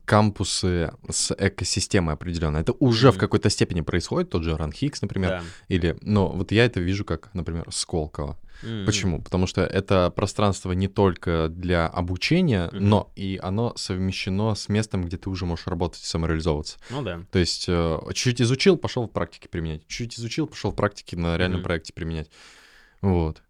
[0.05, 2.61] кампусы с экосистемой определенной.
[2.61, 3.11] Это уже mm-hmm.
[3.11, 5.43] в какой-то степени происходит, тот же RunHix, например, да.
[5.67, 8.37] или, но вот я это вижу как, например, Сколково.
[8.63, 8.85] Mm-hmm.
[8.85, 9.21] Почему?
[9.21, 12.79] Потому что это пространство не только для обучения, mm-hmm.
[12.79, 16.77] но и оно совмещено с местом, где ты уже можешь работать и самореализовываться.
[16.89, 17.21] Ну да.
[17.31, 19.85] То есть э, чуть-чуть изучил, пошел в практике применять.
[19.87, 21.63] Чуть-чуть изучил, пошел в практике на реальном mm-hmm.
[21.63, 22.29] проекте применять.
[23.01, 23.41] Вот.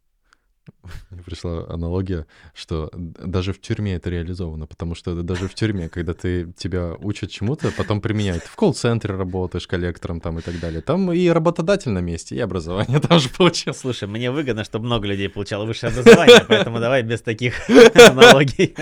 [1.09, 6.13] Мне пришла аналогия, что даже в тюрьме это реализовано, потому что даже в тюрьме, когда
[6.13, 11.11] ты тебя учат чему-то, потом применяют, в колл-центре работаешь коллектором там и так далее, там
[11.11, 13.73] и работодатель на месте, и образование там же получил.
[13.73, 17.55] Слушай, мне выгодно, чтобы много людей получало высшее образование, поэтому давай без таких
[17.95, 18.75] аналогий.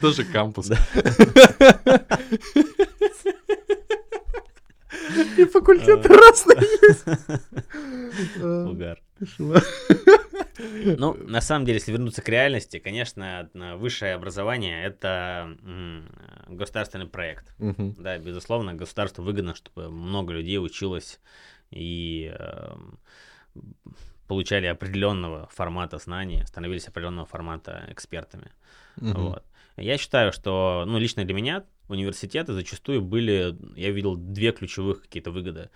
[0.00, 0.70] Тоже кампус.
[5.36, 7.04] И факультеты разные есть.
[8.42, 9.03] Угар.
[10.98, 15.56] Ну, на самом деле, если вернуться к реальности, конечно, высшее образование— это
[16.48, 17.54] государственный проект.
[17.98, 21.20] Да, безусловно, государству выгодно, чтобы много людей училось
[21.70, 22.98] и эм,
[24.28, 28.52] получали определенного формата знаний, становились определенного формата экспертами.
[29.14, 29.44] Вот.
[29.76, 35.30] Я считаю, что, ну, лично для меня университеты зачастую были, я видел две ключевых какие-то
[35.30, 35.70] выгоды.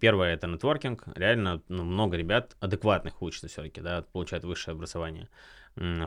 [0.00, 5.28] Первое это нетворкинг, реально ну, много ребят адекватных учатся все-таки, да, получают высшее образование.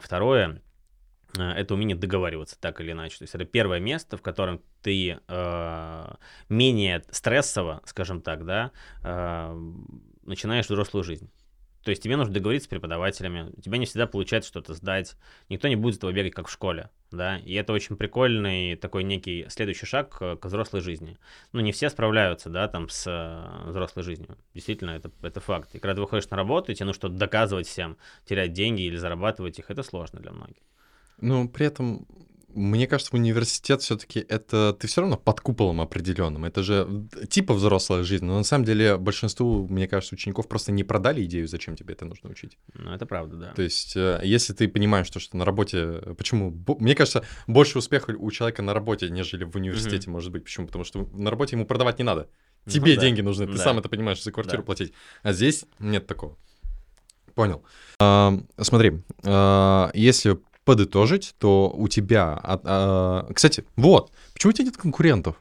[0.02, 0.62] Второе
[1.38, 3.20] э, это умение договариваться так или иначе.
[3.20, 6.14] То есть это первое место, в котором ты э,
[6.50, 8.72] менее стрессово, скажем так, да,
[9.04, 9.72] э,
[10.24, 11.32] начинаешь взрослую жизнь.
[11.84, 15.16] То есть тебе нужно договориться с преподавателями, у тебя не всегда получается что-то сдать,
[15.50, 19.04] никто не будет за тобой бегать, как в школе, да, и это очень прикольный такой
[19.04, 21.18] некий следующий шаг к, к взрослой жизни.
[21.54, 25.74] Ну, не все справляются, да, там, с э, взрослой жизнью, действительно, это, это факт.
[25.74, 28.98] И когда ты выходишь на работу, и тебе нужно что-то доказывать всем, терять деньги или
[28.98, 30.62] зарабатывать их, это сложно для многих.
[31.20, 32.08] Ну, при этом
[32.54, 36.46] мне кажется, университет все-таки это ты все равно под куполом определенным.
[36.46, 38.26] Это же типа взрослая жизнь.
[38.26, 42.06] Но на самом деле большинству, мне кажется, учеников просто не продали идею, зачем тебе это
[42.06, 42.58] нужно учить.
[42.74, 43.54] Ну, это правда, да.
[43.54, 46.02] То есть, э, если ты понимаешь, что, что на работе.
[46.18, 46.56] Почему?
[46.80, 50.12] Мне кажется, больше успеха у человека на работе, нежели в университете, mm-hmm.
[50.12, 50.44] может быть.
[50.44, 50.68] Почему?
[50.68, 52.30] Потому что на работе ему продавать не надо.
[52.66, 53.02] Ну тебе ну, да.
[53.02, 53.64] деньги нужны, ты да.
[53.64, 54.66] сам это понимаешь, за квартиру да.
[54.66, 54.94] платить.
[55.24, 56.38] А здесь нет такого.
[57.34, 57.64] Понял.
[57.98, 60.40] Смотри, а, если
[60.72, 62.40] подытожить, то у тебя...
[62.42, 65.36] А, а, кстати, вот, почему у тебя нет конкурентов?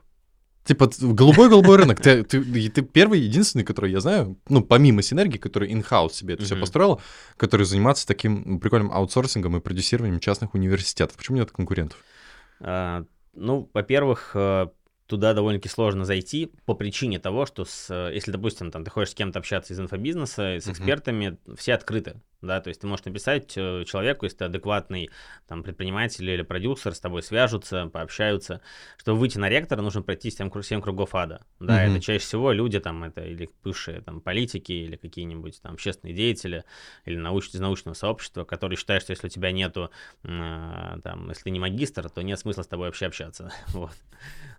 [0.64, 2.00] Типа, голубой-голубой рынок.
[2.00, 6.42] Ты, ты, ты первый, единственный, который я знаю, ну, помимо синергии, который in-house себе это
[6.42, 6.46] mm-hmm.
[6.46, 7.00] все построил,
[7.36, 11.16] который занимается таким прикольным аутсорсингом и продюсированием частных университетов.
[11.16, 12.02] Почему нет конкурентов?
[12.58, 14.66] А, ну, во-первых, э,
[15.06, 19.14] туда довольно-таки сложно зайти по причине того, что с, если, допустим, там, ты хочешь с
[19.14, 21.56] кем-то общаться из инфобизнеса, с экспертами, mm-hmm.
[21.56, 25.10] все открыты, да, то есть ты можешь написать э, человеку, если ты адекватный
[25.46, 28.60] там, предприниматель или продюсер, с тобой свяжутся, пообщаются.
[28.96, 31.90] Чтобы выйти на ректора, нужно пройти 7, 7 кругов ада, да, mm-hmm.
[31.90, 36.64] это чаще всего люди там, это или бывшие там политики, или какие-нибудь там общественные деятели,
[37.04, 39.90] или науч, из научного сообщества, которые считают, что если у тебя нету,
[40.24, 43.92] э, там, если ты не магистр, то нет смысла с тобой вообще общаться, вот.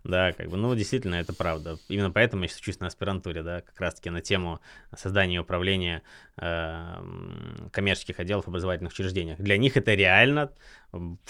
[0.03, 1.77] Да, как бы, ну, действительно, это правда.
[1.87, 4.59] Именно поэтому я сейчас учусь на аспирантуре, да, как раз-таки на тему
[4.97, 6.01] создания и управления
[6.37, 9.39] э, коммерческих отделов в образовательных учреждениях.
[9.39, 10.51] Для них это реально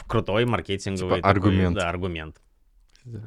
[0.08, 1.76] крутой маркетинговый типа такой, аргумент.
[1.76, 2.42] Да, аргумент.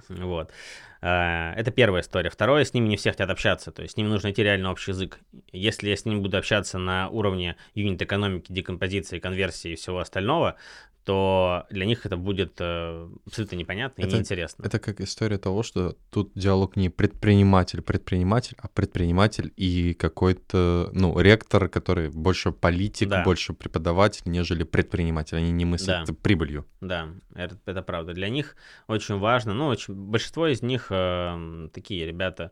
[0.08, 0.52] Вот.
[1.00, 2.30] Э, это первая история.
[2.30, 4.92] Второе, с ними не все хотят общаться, то есть с ними нужно найти реально общий
[4.92, 5.20] язык.
[5.52, 10.56] Если я с ними буду общаться на уровне юнит-экономики, декомпозиции, конверсии и всего остального,
[11.04, 14.64] то для них это будет э, абсолютно непонятно и это, неинтересно.
[14.64, 21.68] Это как история того, что тут диалог не предприниматель-предприниматель, а предприниматель и какой-то, ну, ректор,
[21.68, 23.22] который больше политик, да.
[23.22, 25.36] больше преподаватель, нежели предприниматель.
[25.36, 26.14] Они не мыслят да.
[26.14, 26.66] прибылью.
[26.80, 28.14] Да, это, это правда.
[28.14, 28.56] Для них
[28.88, 32.50] очень важно, ну, очень, большинство из них э, такие ребята,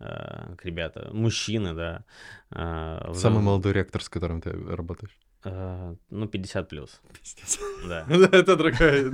[0.00, 2.04] э, ребята, мужчины, да.
[2.50, 5.16] Э, Самый молодой ректор, с которым ты работаешь?
[5.44, 7.00] Uh, ну, 50 плюс.
[7.88, 8.06] Да.
[8.08, 9.10] Это другая,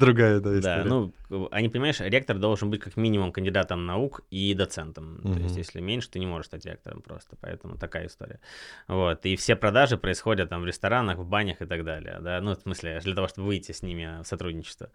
[0.00, 0.82] другая да, история.
[0.82, 5.20] Да, ну, они, понимаешь, ректор должен быть как минимум кандидатом наук и доцентом.
[5.22, 7.36] То есть, если меньше, ты не можешь стать ректором просто.
[7.40, 8.40] Поэтому такая история.
[8.88, 9.24] Вот.
[9.26, 12.18] И все продажи происходят там в ресторанах, в банях и так далее.
[12.20, 12.40] Да?
[12.40, 14.90] Ну, в смысле, для того, чтобы выйти с ними в сотрудничество.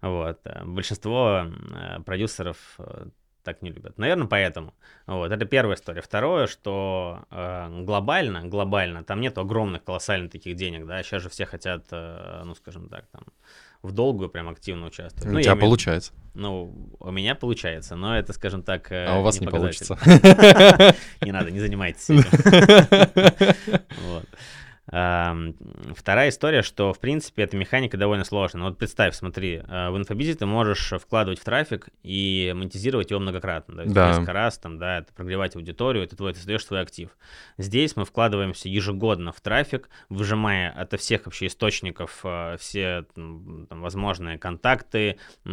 [0.00, 0.40] Вот.
[0.64, 3.06] Большинство э, продюсеров э,
[3.42, 3.98] так не любят.
[3.98, 4.74] Наверное, поэтому.
[5.06, 6.00] Вот, это первая история.
[6.00, 11.46] Второе, что э, глобально, глобально, там нет огромных, колоссальных таких денег, да, сейчас же все
[11.46, 13.24] хотят, э, ну, скажем так, там,
[13.82, 15.28] в долгую прям активно участвовать.
[15.28, 15.66] У ну, тебя имею...
[15.66, 16.12] получается.
[16.34, 19.98] Ну, у меня получается, но это, скажем так, э, А у вас не получится.
[21.22, 22.24] Не надо, не занимайтесь этим.
[24.86, 28.60] Вторая история, что, в принципе, эта механика довольно сложная.
[28.62, 33.20] Ну, вот представь, смотри, э, в инфобизе ты можешь вкладывать в трафик и монетизировать его
[33.20, 33.82] многократно.
[33.82, 34.08] Есть Да.
[34.08, 37.10] несколько раз, там, да, это прогревать аудиторию, это твой, ты создаешь свой актив.
[37.56, 44.38] Здесь мы вкладываемся ежегодно в трафик, выжимая ото всех вообще источников э, все там, возможные
[44.38, 45.50] контакты, э,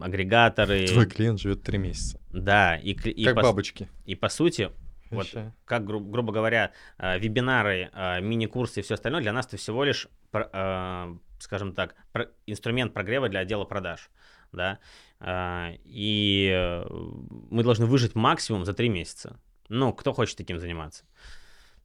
[0.00, 0.86] агрегаторы.
[0.86, 2.18] Твой клиент живет три месяца.
[2.32, 3.88] Да, и, и Как по, бабочки.
[4.06, 4.70] и по сути,
[5.12, 5.26] вот
[5.64, 9.84] как, гру- грубо говоря, э, вебинары, э, мини-курсы и все остальное для нас это всего
[9.84, 14.10] лишь, про- э, скажем так, про- инструмент прогрева для отдела продаж,
[14.52, 14.78] да,
[15.24, 19.38] А, и э, мы должны выжить максимум за три месяца.
[19.68, 21.04] Ну, кто хочет таким заниматься?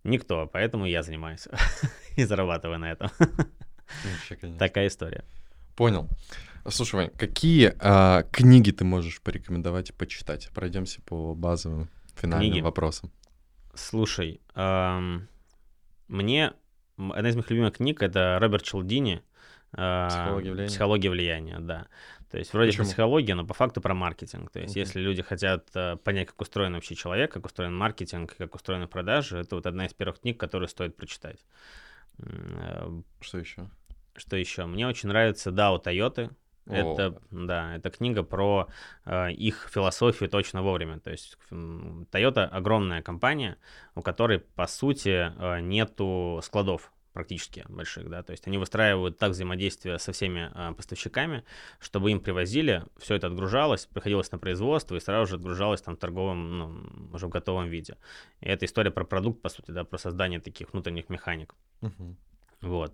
[0.03, 1.47] Никто, поэтому я занимаюсь
[2.17, 3.11] и зарабатываю на этом.
[3.19, 4.57] Вообще, конечно.
[4.57, 5.23] Такая история.
[5.75, 6.09] Понял.
[6.67, 10.49] Слушай, Вань, какие а, книги ты можешь порекомендовать почитать?
[10.53, 12.61] Пройдемся по базовым финальным Книги?
[12.63, 13.11] вопросам.
[13.73, 15.27] Слушай, ам,
[16.07, 16.53] мне
[16.97, 19.21] одна из моих любимых книг это Роберт Челдини.
[19.73, 20.69] а, «Психология влияния».
[20.69, 21.87] «Психология влияния», да.
[22.31, 22.85] То есть вроде Почему?
[22.87, 24.49] психология, но по факту про маркетинг.
[24.51, 24.79] То есть Мгм.
[24.79, 29.37] если люди хотят э, понять, как устроен вообще человек, как устроен маркетинг, как устроены продажи,
[29.37, 31.45] это вот одна из первых книг, которую стоит прочитать.
[32.19, 32.89] Э,
[33.21, 33.69] Что еще?
[34.15, 34.65] Что еще?
[34.65, 35.79] Мне очень нравится DAO
[36.69, 38.67] Это, да, это книга про
[39.05, 40.99] э, их философию точно вовремя.
[40.99, 43.57] То есть Toyota огромная компания,
[43.95, 49.31] у которой, по сути, э, нету складов практически больших, да, то есть они выстраивают так
[49.31, 51.43] взаимодействие со всеми э, поставщиками,
[51.79, 55.99] чтобы им привозили, все это отгружалось, приходилось на производство и сразу же отгружалось там в
[55.99, 57.97] торговом, ну, уже в готовом виде.
[58.41, 61.55] И это история про продукт, по сути, да, про создание таких внутренних механик.
[61.81, 62.17] Мгм.
[62.61, 62.93] Вот.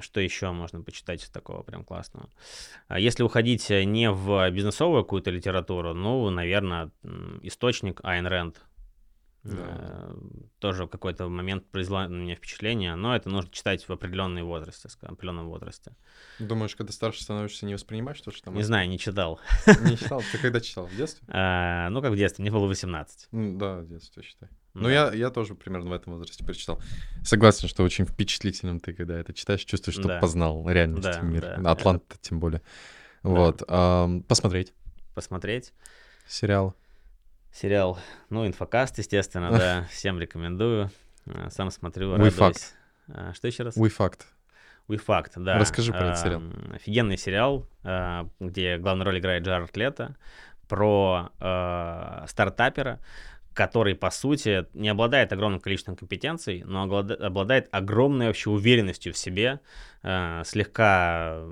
[0.00, 2.28] Что еще можно почитать из такого прям классного?
[2.88, 6.90] А Если уходить э, не в бизнесовую какую-то литературу, ну, наверное,
[7.42, 8.60] источник Айн Рэнд.
[9.44, 9.56] Да.
[9.58, 10.14] Э,
[10.58, 14.88] Тоже в какой-то момент произвела на меня впечатление, но это нужно читать в определенной возрасте,
[14.88, 15.92] ска- определенном возрасте.
[16.38, 18.54] Думаешь, когда старше становишься, не воспринимаешь то, что там?
[18.54, 19.38] Не знаю, не читал.
[19.66, 20.22] Не читал?
[20.32, 20.86] Ты когда читал?
[20.86, 21.28] В детстве?
[21.32, 23.28] А, Ну, как в детстве, мне было 18.
[23.32, 24.48] Ну, да, в детстве, считай.
[24.74, 24.92] Ну, Да.
[24.92, 26.80] я, я тоже примерно в этом возрасте прочитал.
[27.22, 30.18] Согласен, что очень впечатлительным ты, когда это читаешь, чувствуешь, что Да.
[30.20, 31.56] познал реальность Да, мира.
[31.60, 32.60] да, Атлант тем более.
[33.22, 33.62] Вот.
[33.68, 34.72] ам, посмотреть
[35.14, 35.72] Посмотреть.
[36.26, 36.74] сериал.
[37.52, 37.98] Сериал,
[38.30, 39.50] ну, инфокаст, естественно,
[39.84, 40.90] да, всем рекомендую.
[41.26, 42.72] А, Сам смотрю, We радуюсь.
[43.08, 43.76] А, Что еще раз?
[43.76, 44.22] We Fact.
[44.88, 45.56] We Fact, да.
[45.58, 46.42] Расскажи про этот сериал.
[46.74, 50.16] Офигенный сериал, а, где главную роль играет Джаред Лето,
[50.68, 52.98] про а, стартапера,
[53.54, 59.60] который, по сути, не обладает огромным количеством компетенций, но обладает огромной вообще уверенностью в себе,
[60.02, 61.42] а, слегка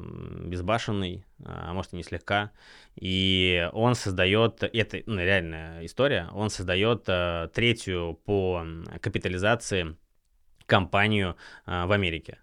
[0.45, 2.51] безбашенный, а может и не слегка,
[2.97, 8.67] и он создает, это ну, реальная история, он создает а, третью по
[9.01, 9.97] капитализации
[10.67, 12.39] компанию а, в Америке.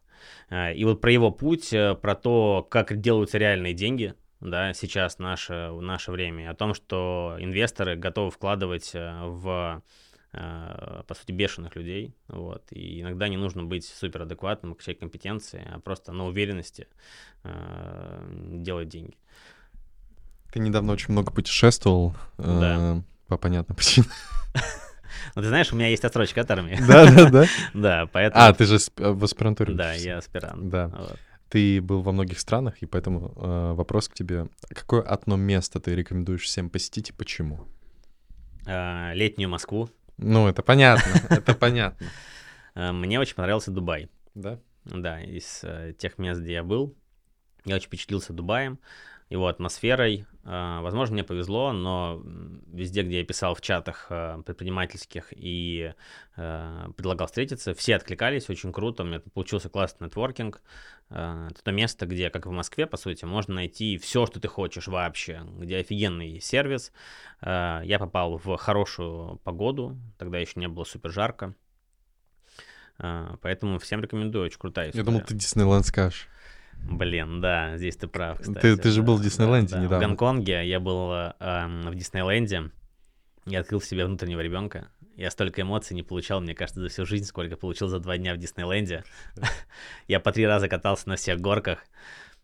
[0.50, 5.20] А, И вот про его путь, э, про то, как делаются реальные деньги, да, сейчас
[5.20, 9.82] наше, в наше время, о том, что инвесторы готовы вкладывать э, в,
[10.32, 15.80] э, по сути, бешеных людей, вот, и иногда не нужно быть суперадекватным, качать компетенции, а
[15.80, 16.88] просто на уверенности
[17.44, 19.18] э, делать деньги.
[20.52, 22.16] Ты недавно очень много путешествовал.
[22.38, 22.98] Да.
[22.98, 24.10] э, По понятным причинам.
[25.36, 26.78] Ну, ты знаешь, у меня есть отсрочка от армии.
[26.88, 27.46] Да, да, да.
[27.74, 28.46] Да, поэтому...
[28.46, 30.70] А, ты же в аспирантуре Да, я аспирант.
[30.70, 31.18] Да.
[31.50, 34.48] Ты был во многих странах, и поэтому э, вопрос к тебе.
[34.70, 37.68] Какое одно место ты рекомендуешь всем посетить и почему?
[38.68, 39.90] А, Летнюю Москву.
[40.18, 42.06] Ну, это понятно, это понятно.
[42.76, 44.10] А, Мне очень понравился Дубай.
[44.36, 44.60] Да?
[44.86, 46.96] Да, из э, тех мест, где я был.
[47.66, 48.80] Я очень впечатлился Дубаем,
[49.30, 50.26] его атмосферой.
[50.44, 52.22] А, возможно, мне повезло, но
[52.74, 55.94] везде, где я писал в чатах э, предпринимательских и
[56.36, 60.62] э, предлагал встретиться, все откликались, очень круто, у меня получился классный нетворкинг.
[61.10, 64.88] Это то место, где, как в Москве, по сути, можно найти все, что ты хочешь
[64.88, 66.92] вообще, где офигенный сервис.
[67.42, 71.56] Я попал в хорошую погоду, тогда еще не было супер жарко.
[72.98, 75.06] Поэтому всем рекомендую, очень крутая Я история.
[75.06, 76.28] думал, ты Диснейленд скажешь.
[76.84, 78.60] Блин, да, здесь ты прав, кстати.
[78.60, 79.82] Ты- ты же да, был в да, Диснейленде да.
[79.82, 79.98] недавно.
[79.98, 82.72] В Гонконге я был эм, в Диснейленде.
[83.46, 84.90] Я открыл в себе внутреннего ребенка.
[85.16, 88.34] Я столько эмоций не получал, мне кажется, за всю жизнь, сколько получил за два дня
[88.34, 89.04] в Диснейленде.
[90.08, 91.80] Я по три раза катался на всех горках.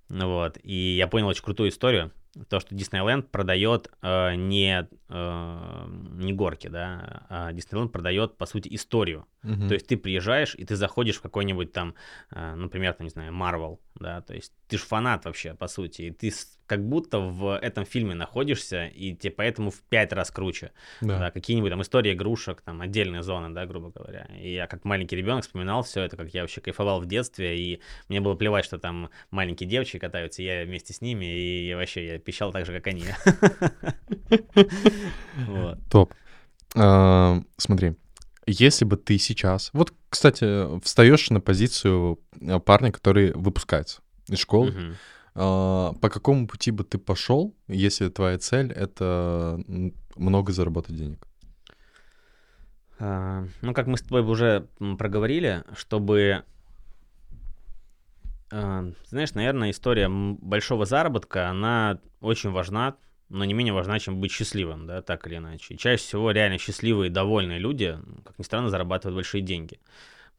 [0.09, 0.57] Вот.
[0.61, 2.11] И я понял очень крутую историю.
[2.49, 8.75] То, что Диснейленд продает э, не, э, не горки, да, а Диснейленд продает, по сути,
[8.75, 9.25] историю.
[9.41, 9.69] Мгм.
[9.69, 11.95] То есть ты приезжаешь, и ты заходишь в какой-нибудь там,
[12.31, 16.03] э, например, там, не знаю, Marvel, да, то есть ты же фанат вообще, по сути,
[16.03, 16.31] и ты
[16.67, 20.71] как будто в этом фильме находишься, и тебе поэтому в пять раз круче,
[21.01, 24.83] да, да какие-нибудь там истории игрушек, там отдельные зоны, да, грубо говоря, и я как
[24.83, 28.65] маленький ребенок вспоминал все это, как я вообще кайфовал в детстве, и мне было плевать,
[28.65, 32.73] что там маленькие девочки катаются, я вместе с ними, и вообще я пищал так же,
[32.73, 33.05] как они.
[35.89, 36.13] Топ.
[36.75, 37.95] А, смотри,
[38.45, 39.69] если бы ты сейчас...
[39.73, 44.95] Вот, кстати, встаешь на позицию э, парня, который выпускается из школы, uh
[45.35, 49.61] по какому пути бы ты пошел, если твоя цель— это
[50.15, 51.27] много заработать денег?
[52.99, 56.45] А, ну, как мы с тобой уже проговорили, чтобы...
[58.49, 62.95] А, знаешь, наверное, история большого заработка, она очень важна
[63.29, 65.73] но не менее важна, чем быть счастливым, да, так или иначе.
[65.73, 69.79] И чаще всего реально счастливые и довольные люди, как ни странно, зарабатывают большие деньги.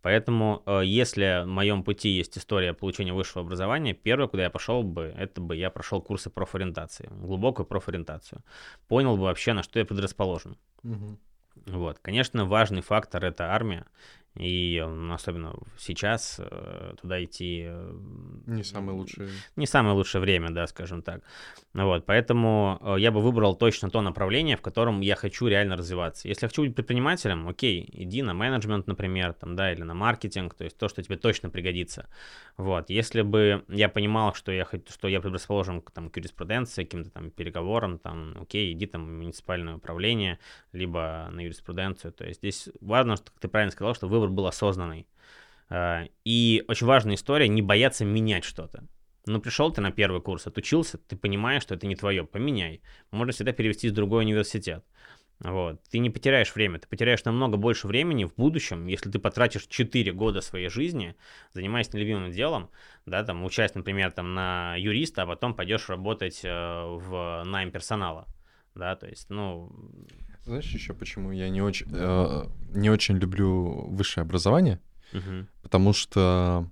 [0.02, 4.84] Поэтому, э, если в моем пути есть история получения высшего образования, первое, куда я пошел
[4.84, 8.44] бы, это бы я прошел курсы профориентации, глубокую профориентацию.
[8.86, 10.56] Понял бы вообще, на что я предрасположен.
[10.84, 11.18] Угу.
[11.66, 11.98] Вот.
[12.00, 13.84] Конечно, важный фактор— это армия.
[14.38, 17.64] И особенно сейчас э, туда идти...
[17.66, 17.94] Э,
[18.46, 19.30] не самое лучшее...
[19.56, 21.22] Не самое лучшее время, да, скажем так.
[21.72, 26.28] Вот, поэтому э, я бы выбрал точно то направление, в котором я хочу реально развиваться.
[26.28, 30.54] Если я хочу быть предпринимателем, окей, иди на менеджмент, например, там, да, или на маркетинг,
[30.54, 32.06] то есть то, что тебе точно пригодится.
[32.58, 37.10] Вот, если бы я понимал, что я, что я предрасположен к, там, к юриспруденции, каким-то
[37.10, 40.38] там переговорам, там, окей, иди там в муниципальное управление,
[40.72, 42.12] либо на юриспруденцию.
[42.12, 45.06] То есть здесь важно, что, ты правильно сказал, что выбор был осознанный.
[45.68, 48.86] А, и очень важная история— не бояться менять что-то.
[49.26, 52.80] Ну, пришел ты на первый курс, отучился, ты понимаешь, что это не твое, поменяй.
[53.10, 54.84] Можно всегда перевести в другой университет.
[55.40, 55.82] Вот.
[55.90, 60.12] Ты не потеряешь время, ты потеряешь намного больше времени в будущем, если ты потратишь 4
[60.12, 61.14] года своей жизни,
[61.52, 62.70] занимаясь нелюбимым делом,
[63.04, 68.26] да, там, учась, например, там, на юриста, а потом пойдешь работать э, в найм персонала,
[68.74, 69.70] да, то есть, ну...
[70.46, 74.78] Знаешь еще почему я не очень, э, не очень люблю высшее образование?
[75.12, 75.46] Угу.
[75.62, 76.70] Потому что,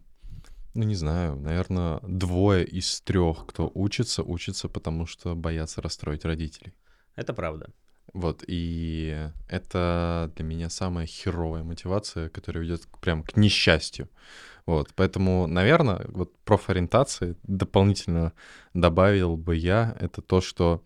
[0.74, 6.72] ну не знаю, наверное, двое из трех, кто учится, учатся, потому что боятся расстроить родителей.
[7.16, 7.66] Это правда.
[8.12, 14.08] Вот, и это для меня самая херовая мотивация, которая ведет прям к несчастью.
[14.66, 18.32] Вот, поэтому, наверное, вот профориентации дополнительно
[18.72, 20.84] добавил бы я, это то, что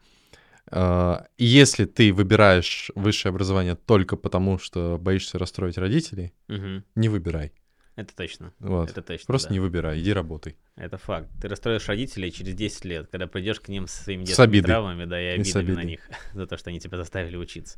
[1.38, 6.82] если ты выбираешь высшее образование только потому, что боишься расстроить родителей, угу.
[6.94, 7.52] не выбирай.
[7.98, 8.52] Это точно.
[8.60, 8.90] Вот.
[8.90, 9.26] Это точно.
[9.26, 9.54] Просто да.
[9.54, 10.56] не выбирай, иди работай.
[10.76, 11.28] Это факт.
[11.42, 15.20] Ты расстроишь родителей через 10 лет, когда придешь к ним со своими детскими травмами, да,
[15.20, 16.00] и обидами на них
[16.32, 17.76] за то, что они тебя заставили учиться.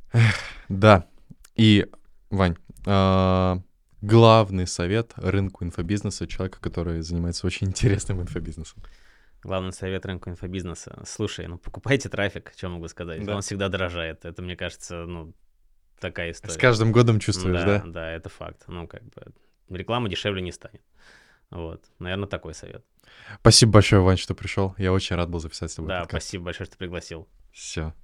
[0.69, 1.07] Да.
[1.57, 1.87] И,
[2.29, 3.63] Вань, а,
[4.03, 8.83] главный совет рынку инфобизнеса человека, который занимается очень интересным инфобизнесом.
[9.43, 11.03] Главный совет рынку инфобизнеса.
[11.07, 13.25] Слушай, ну покупайте трафик, что могу сказать.
[13.25, 13.37] Да.
[13.37, 14.25] Он всегда дорожает.
[14.25, 15.35] Это, мне кажется, ну,
[15.99, 16.53] такая история.
[16.55, 17.81] С каждым годом чувствуешь, да?
[17.81, 18.65] Да, да, это факт.
[18.67, 19.33] Ну, как бы
[19.71, 20.83] реклама дешевле не станет.
[21.51, 22.85] Вот, наверное, такой совет.
[23.41, 24.75] Спасибо большое, Вань, что пришел.
[24.79, 25.89] Я очень рад был записать с тобой.
[25.89, 26.25] Да, подкаст.
[26.25, 27.29] спасибо большое, что пригласил.
[27.53, 27.95] Все.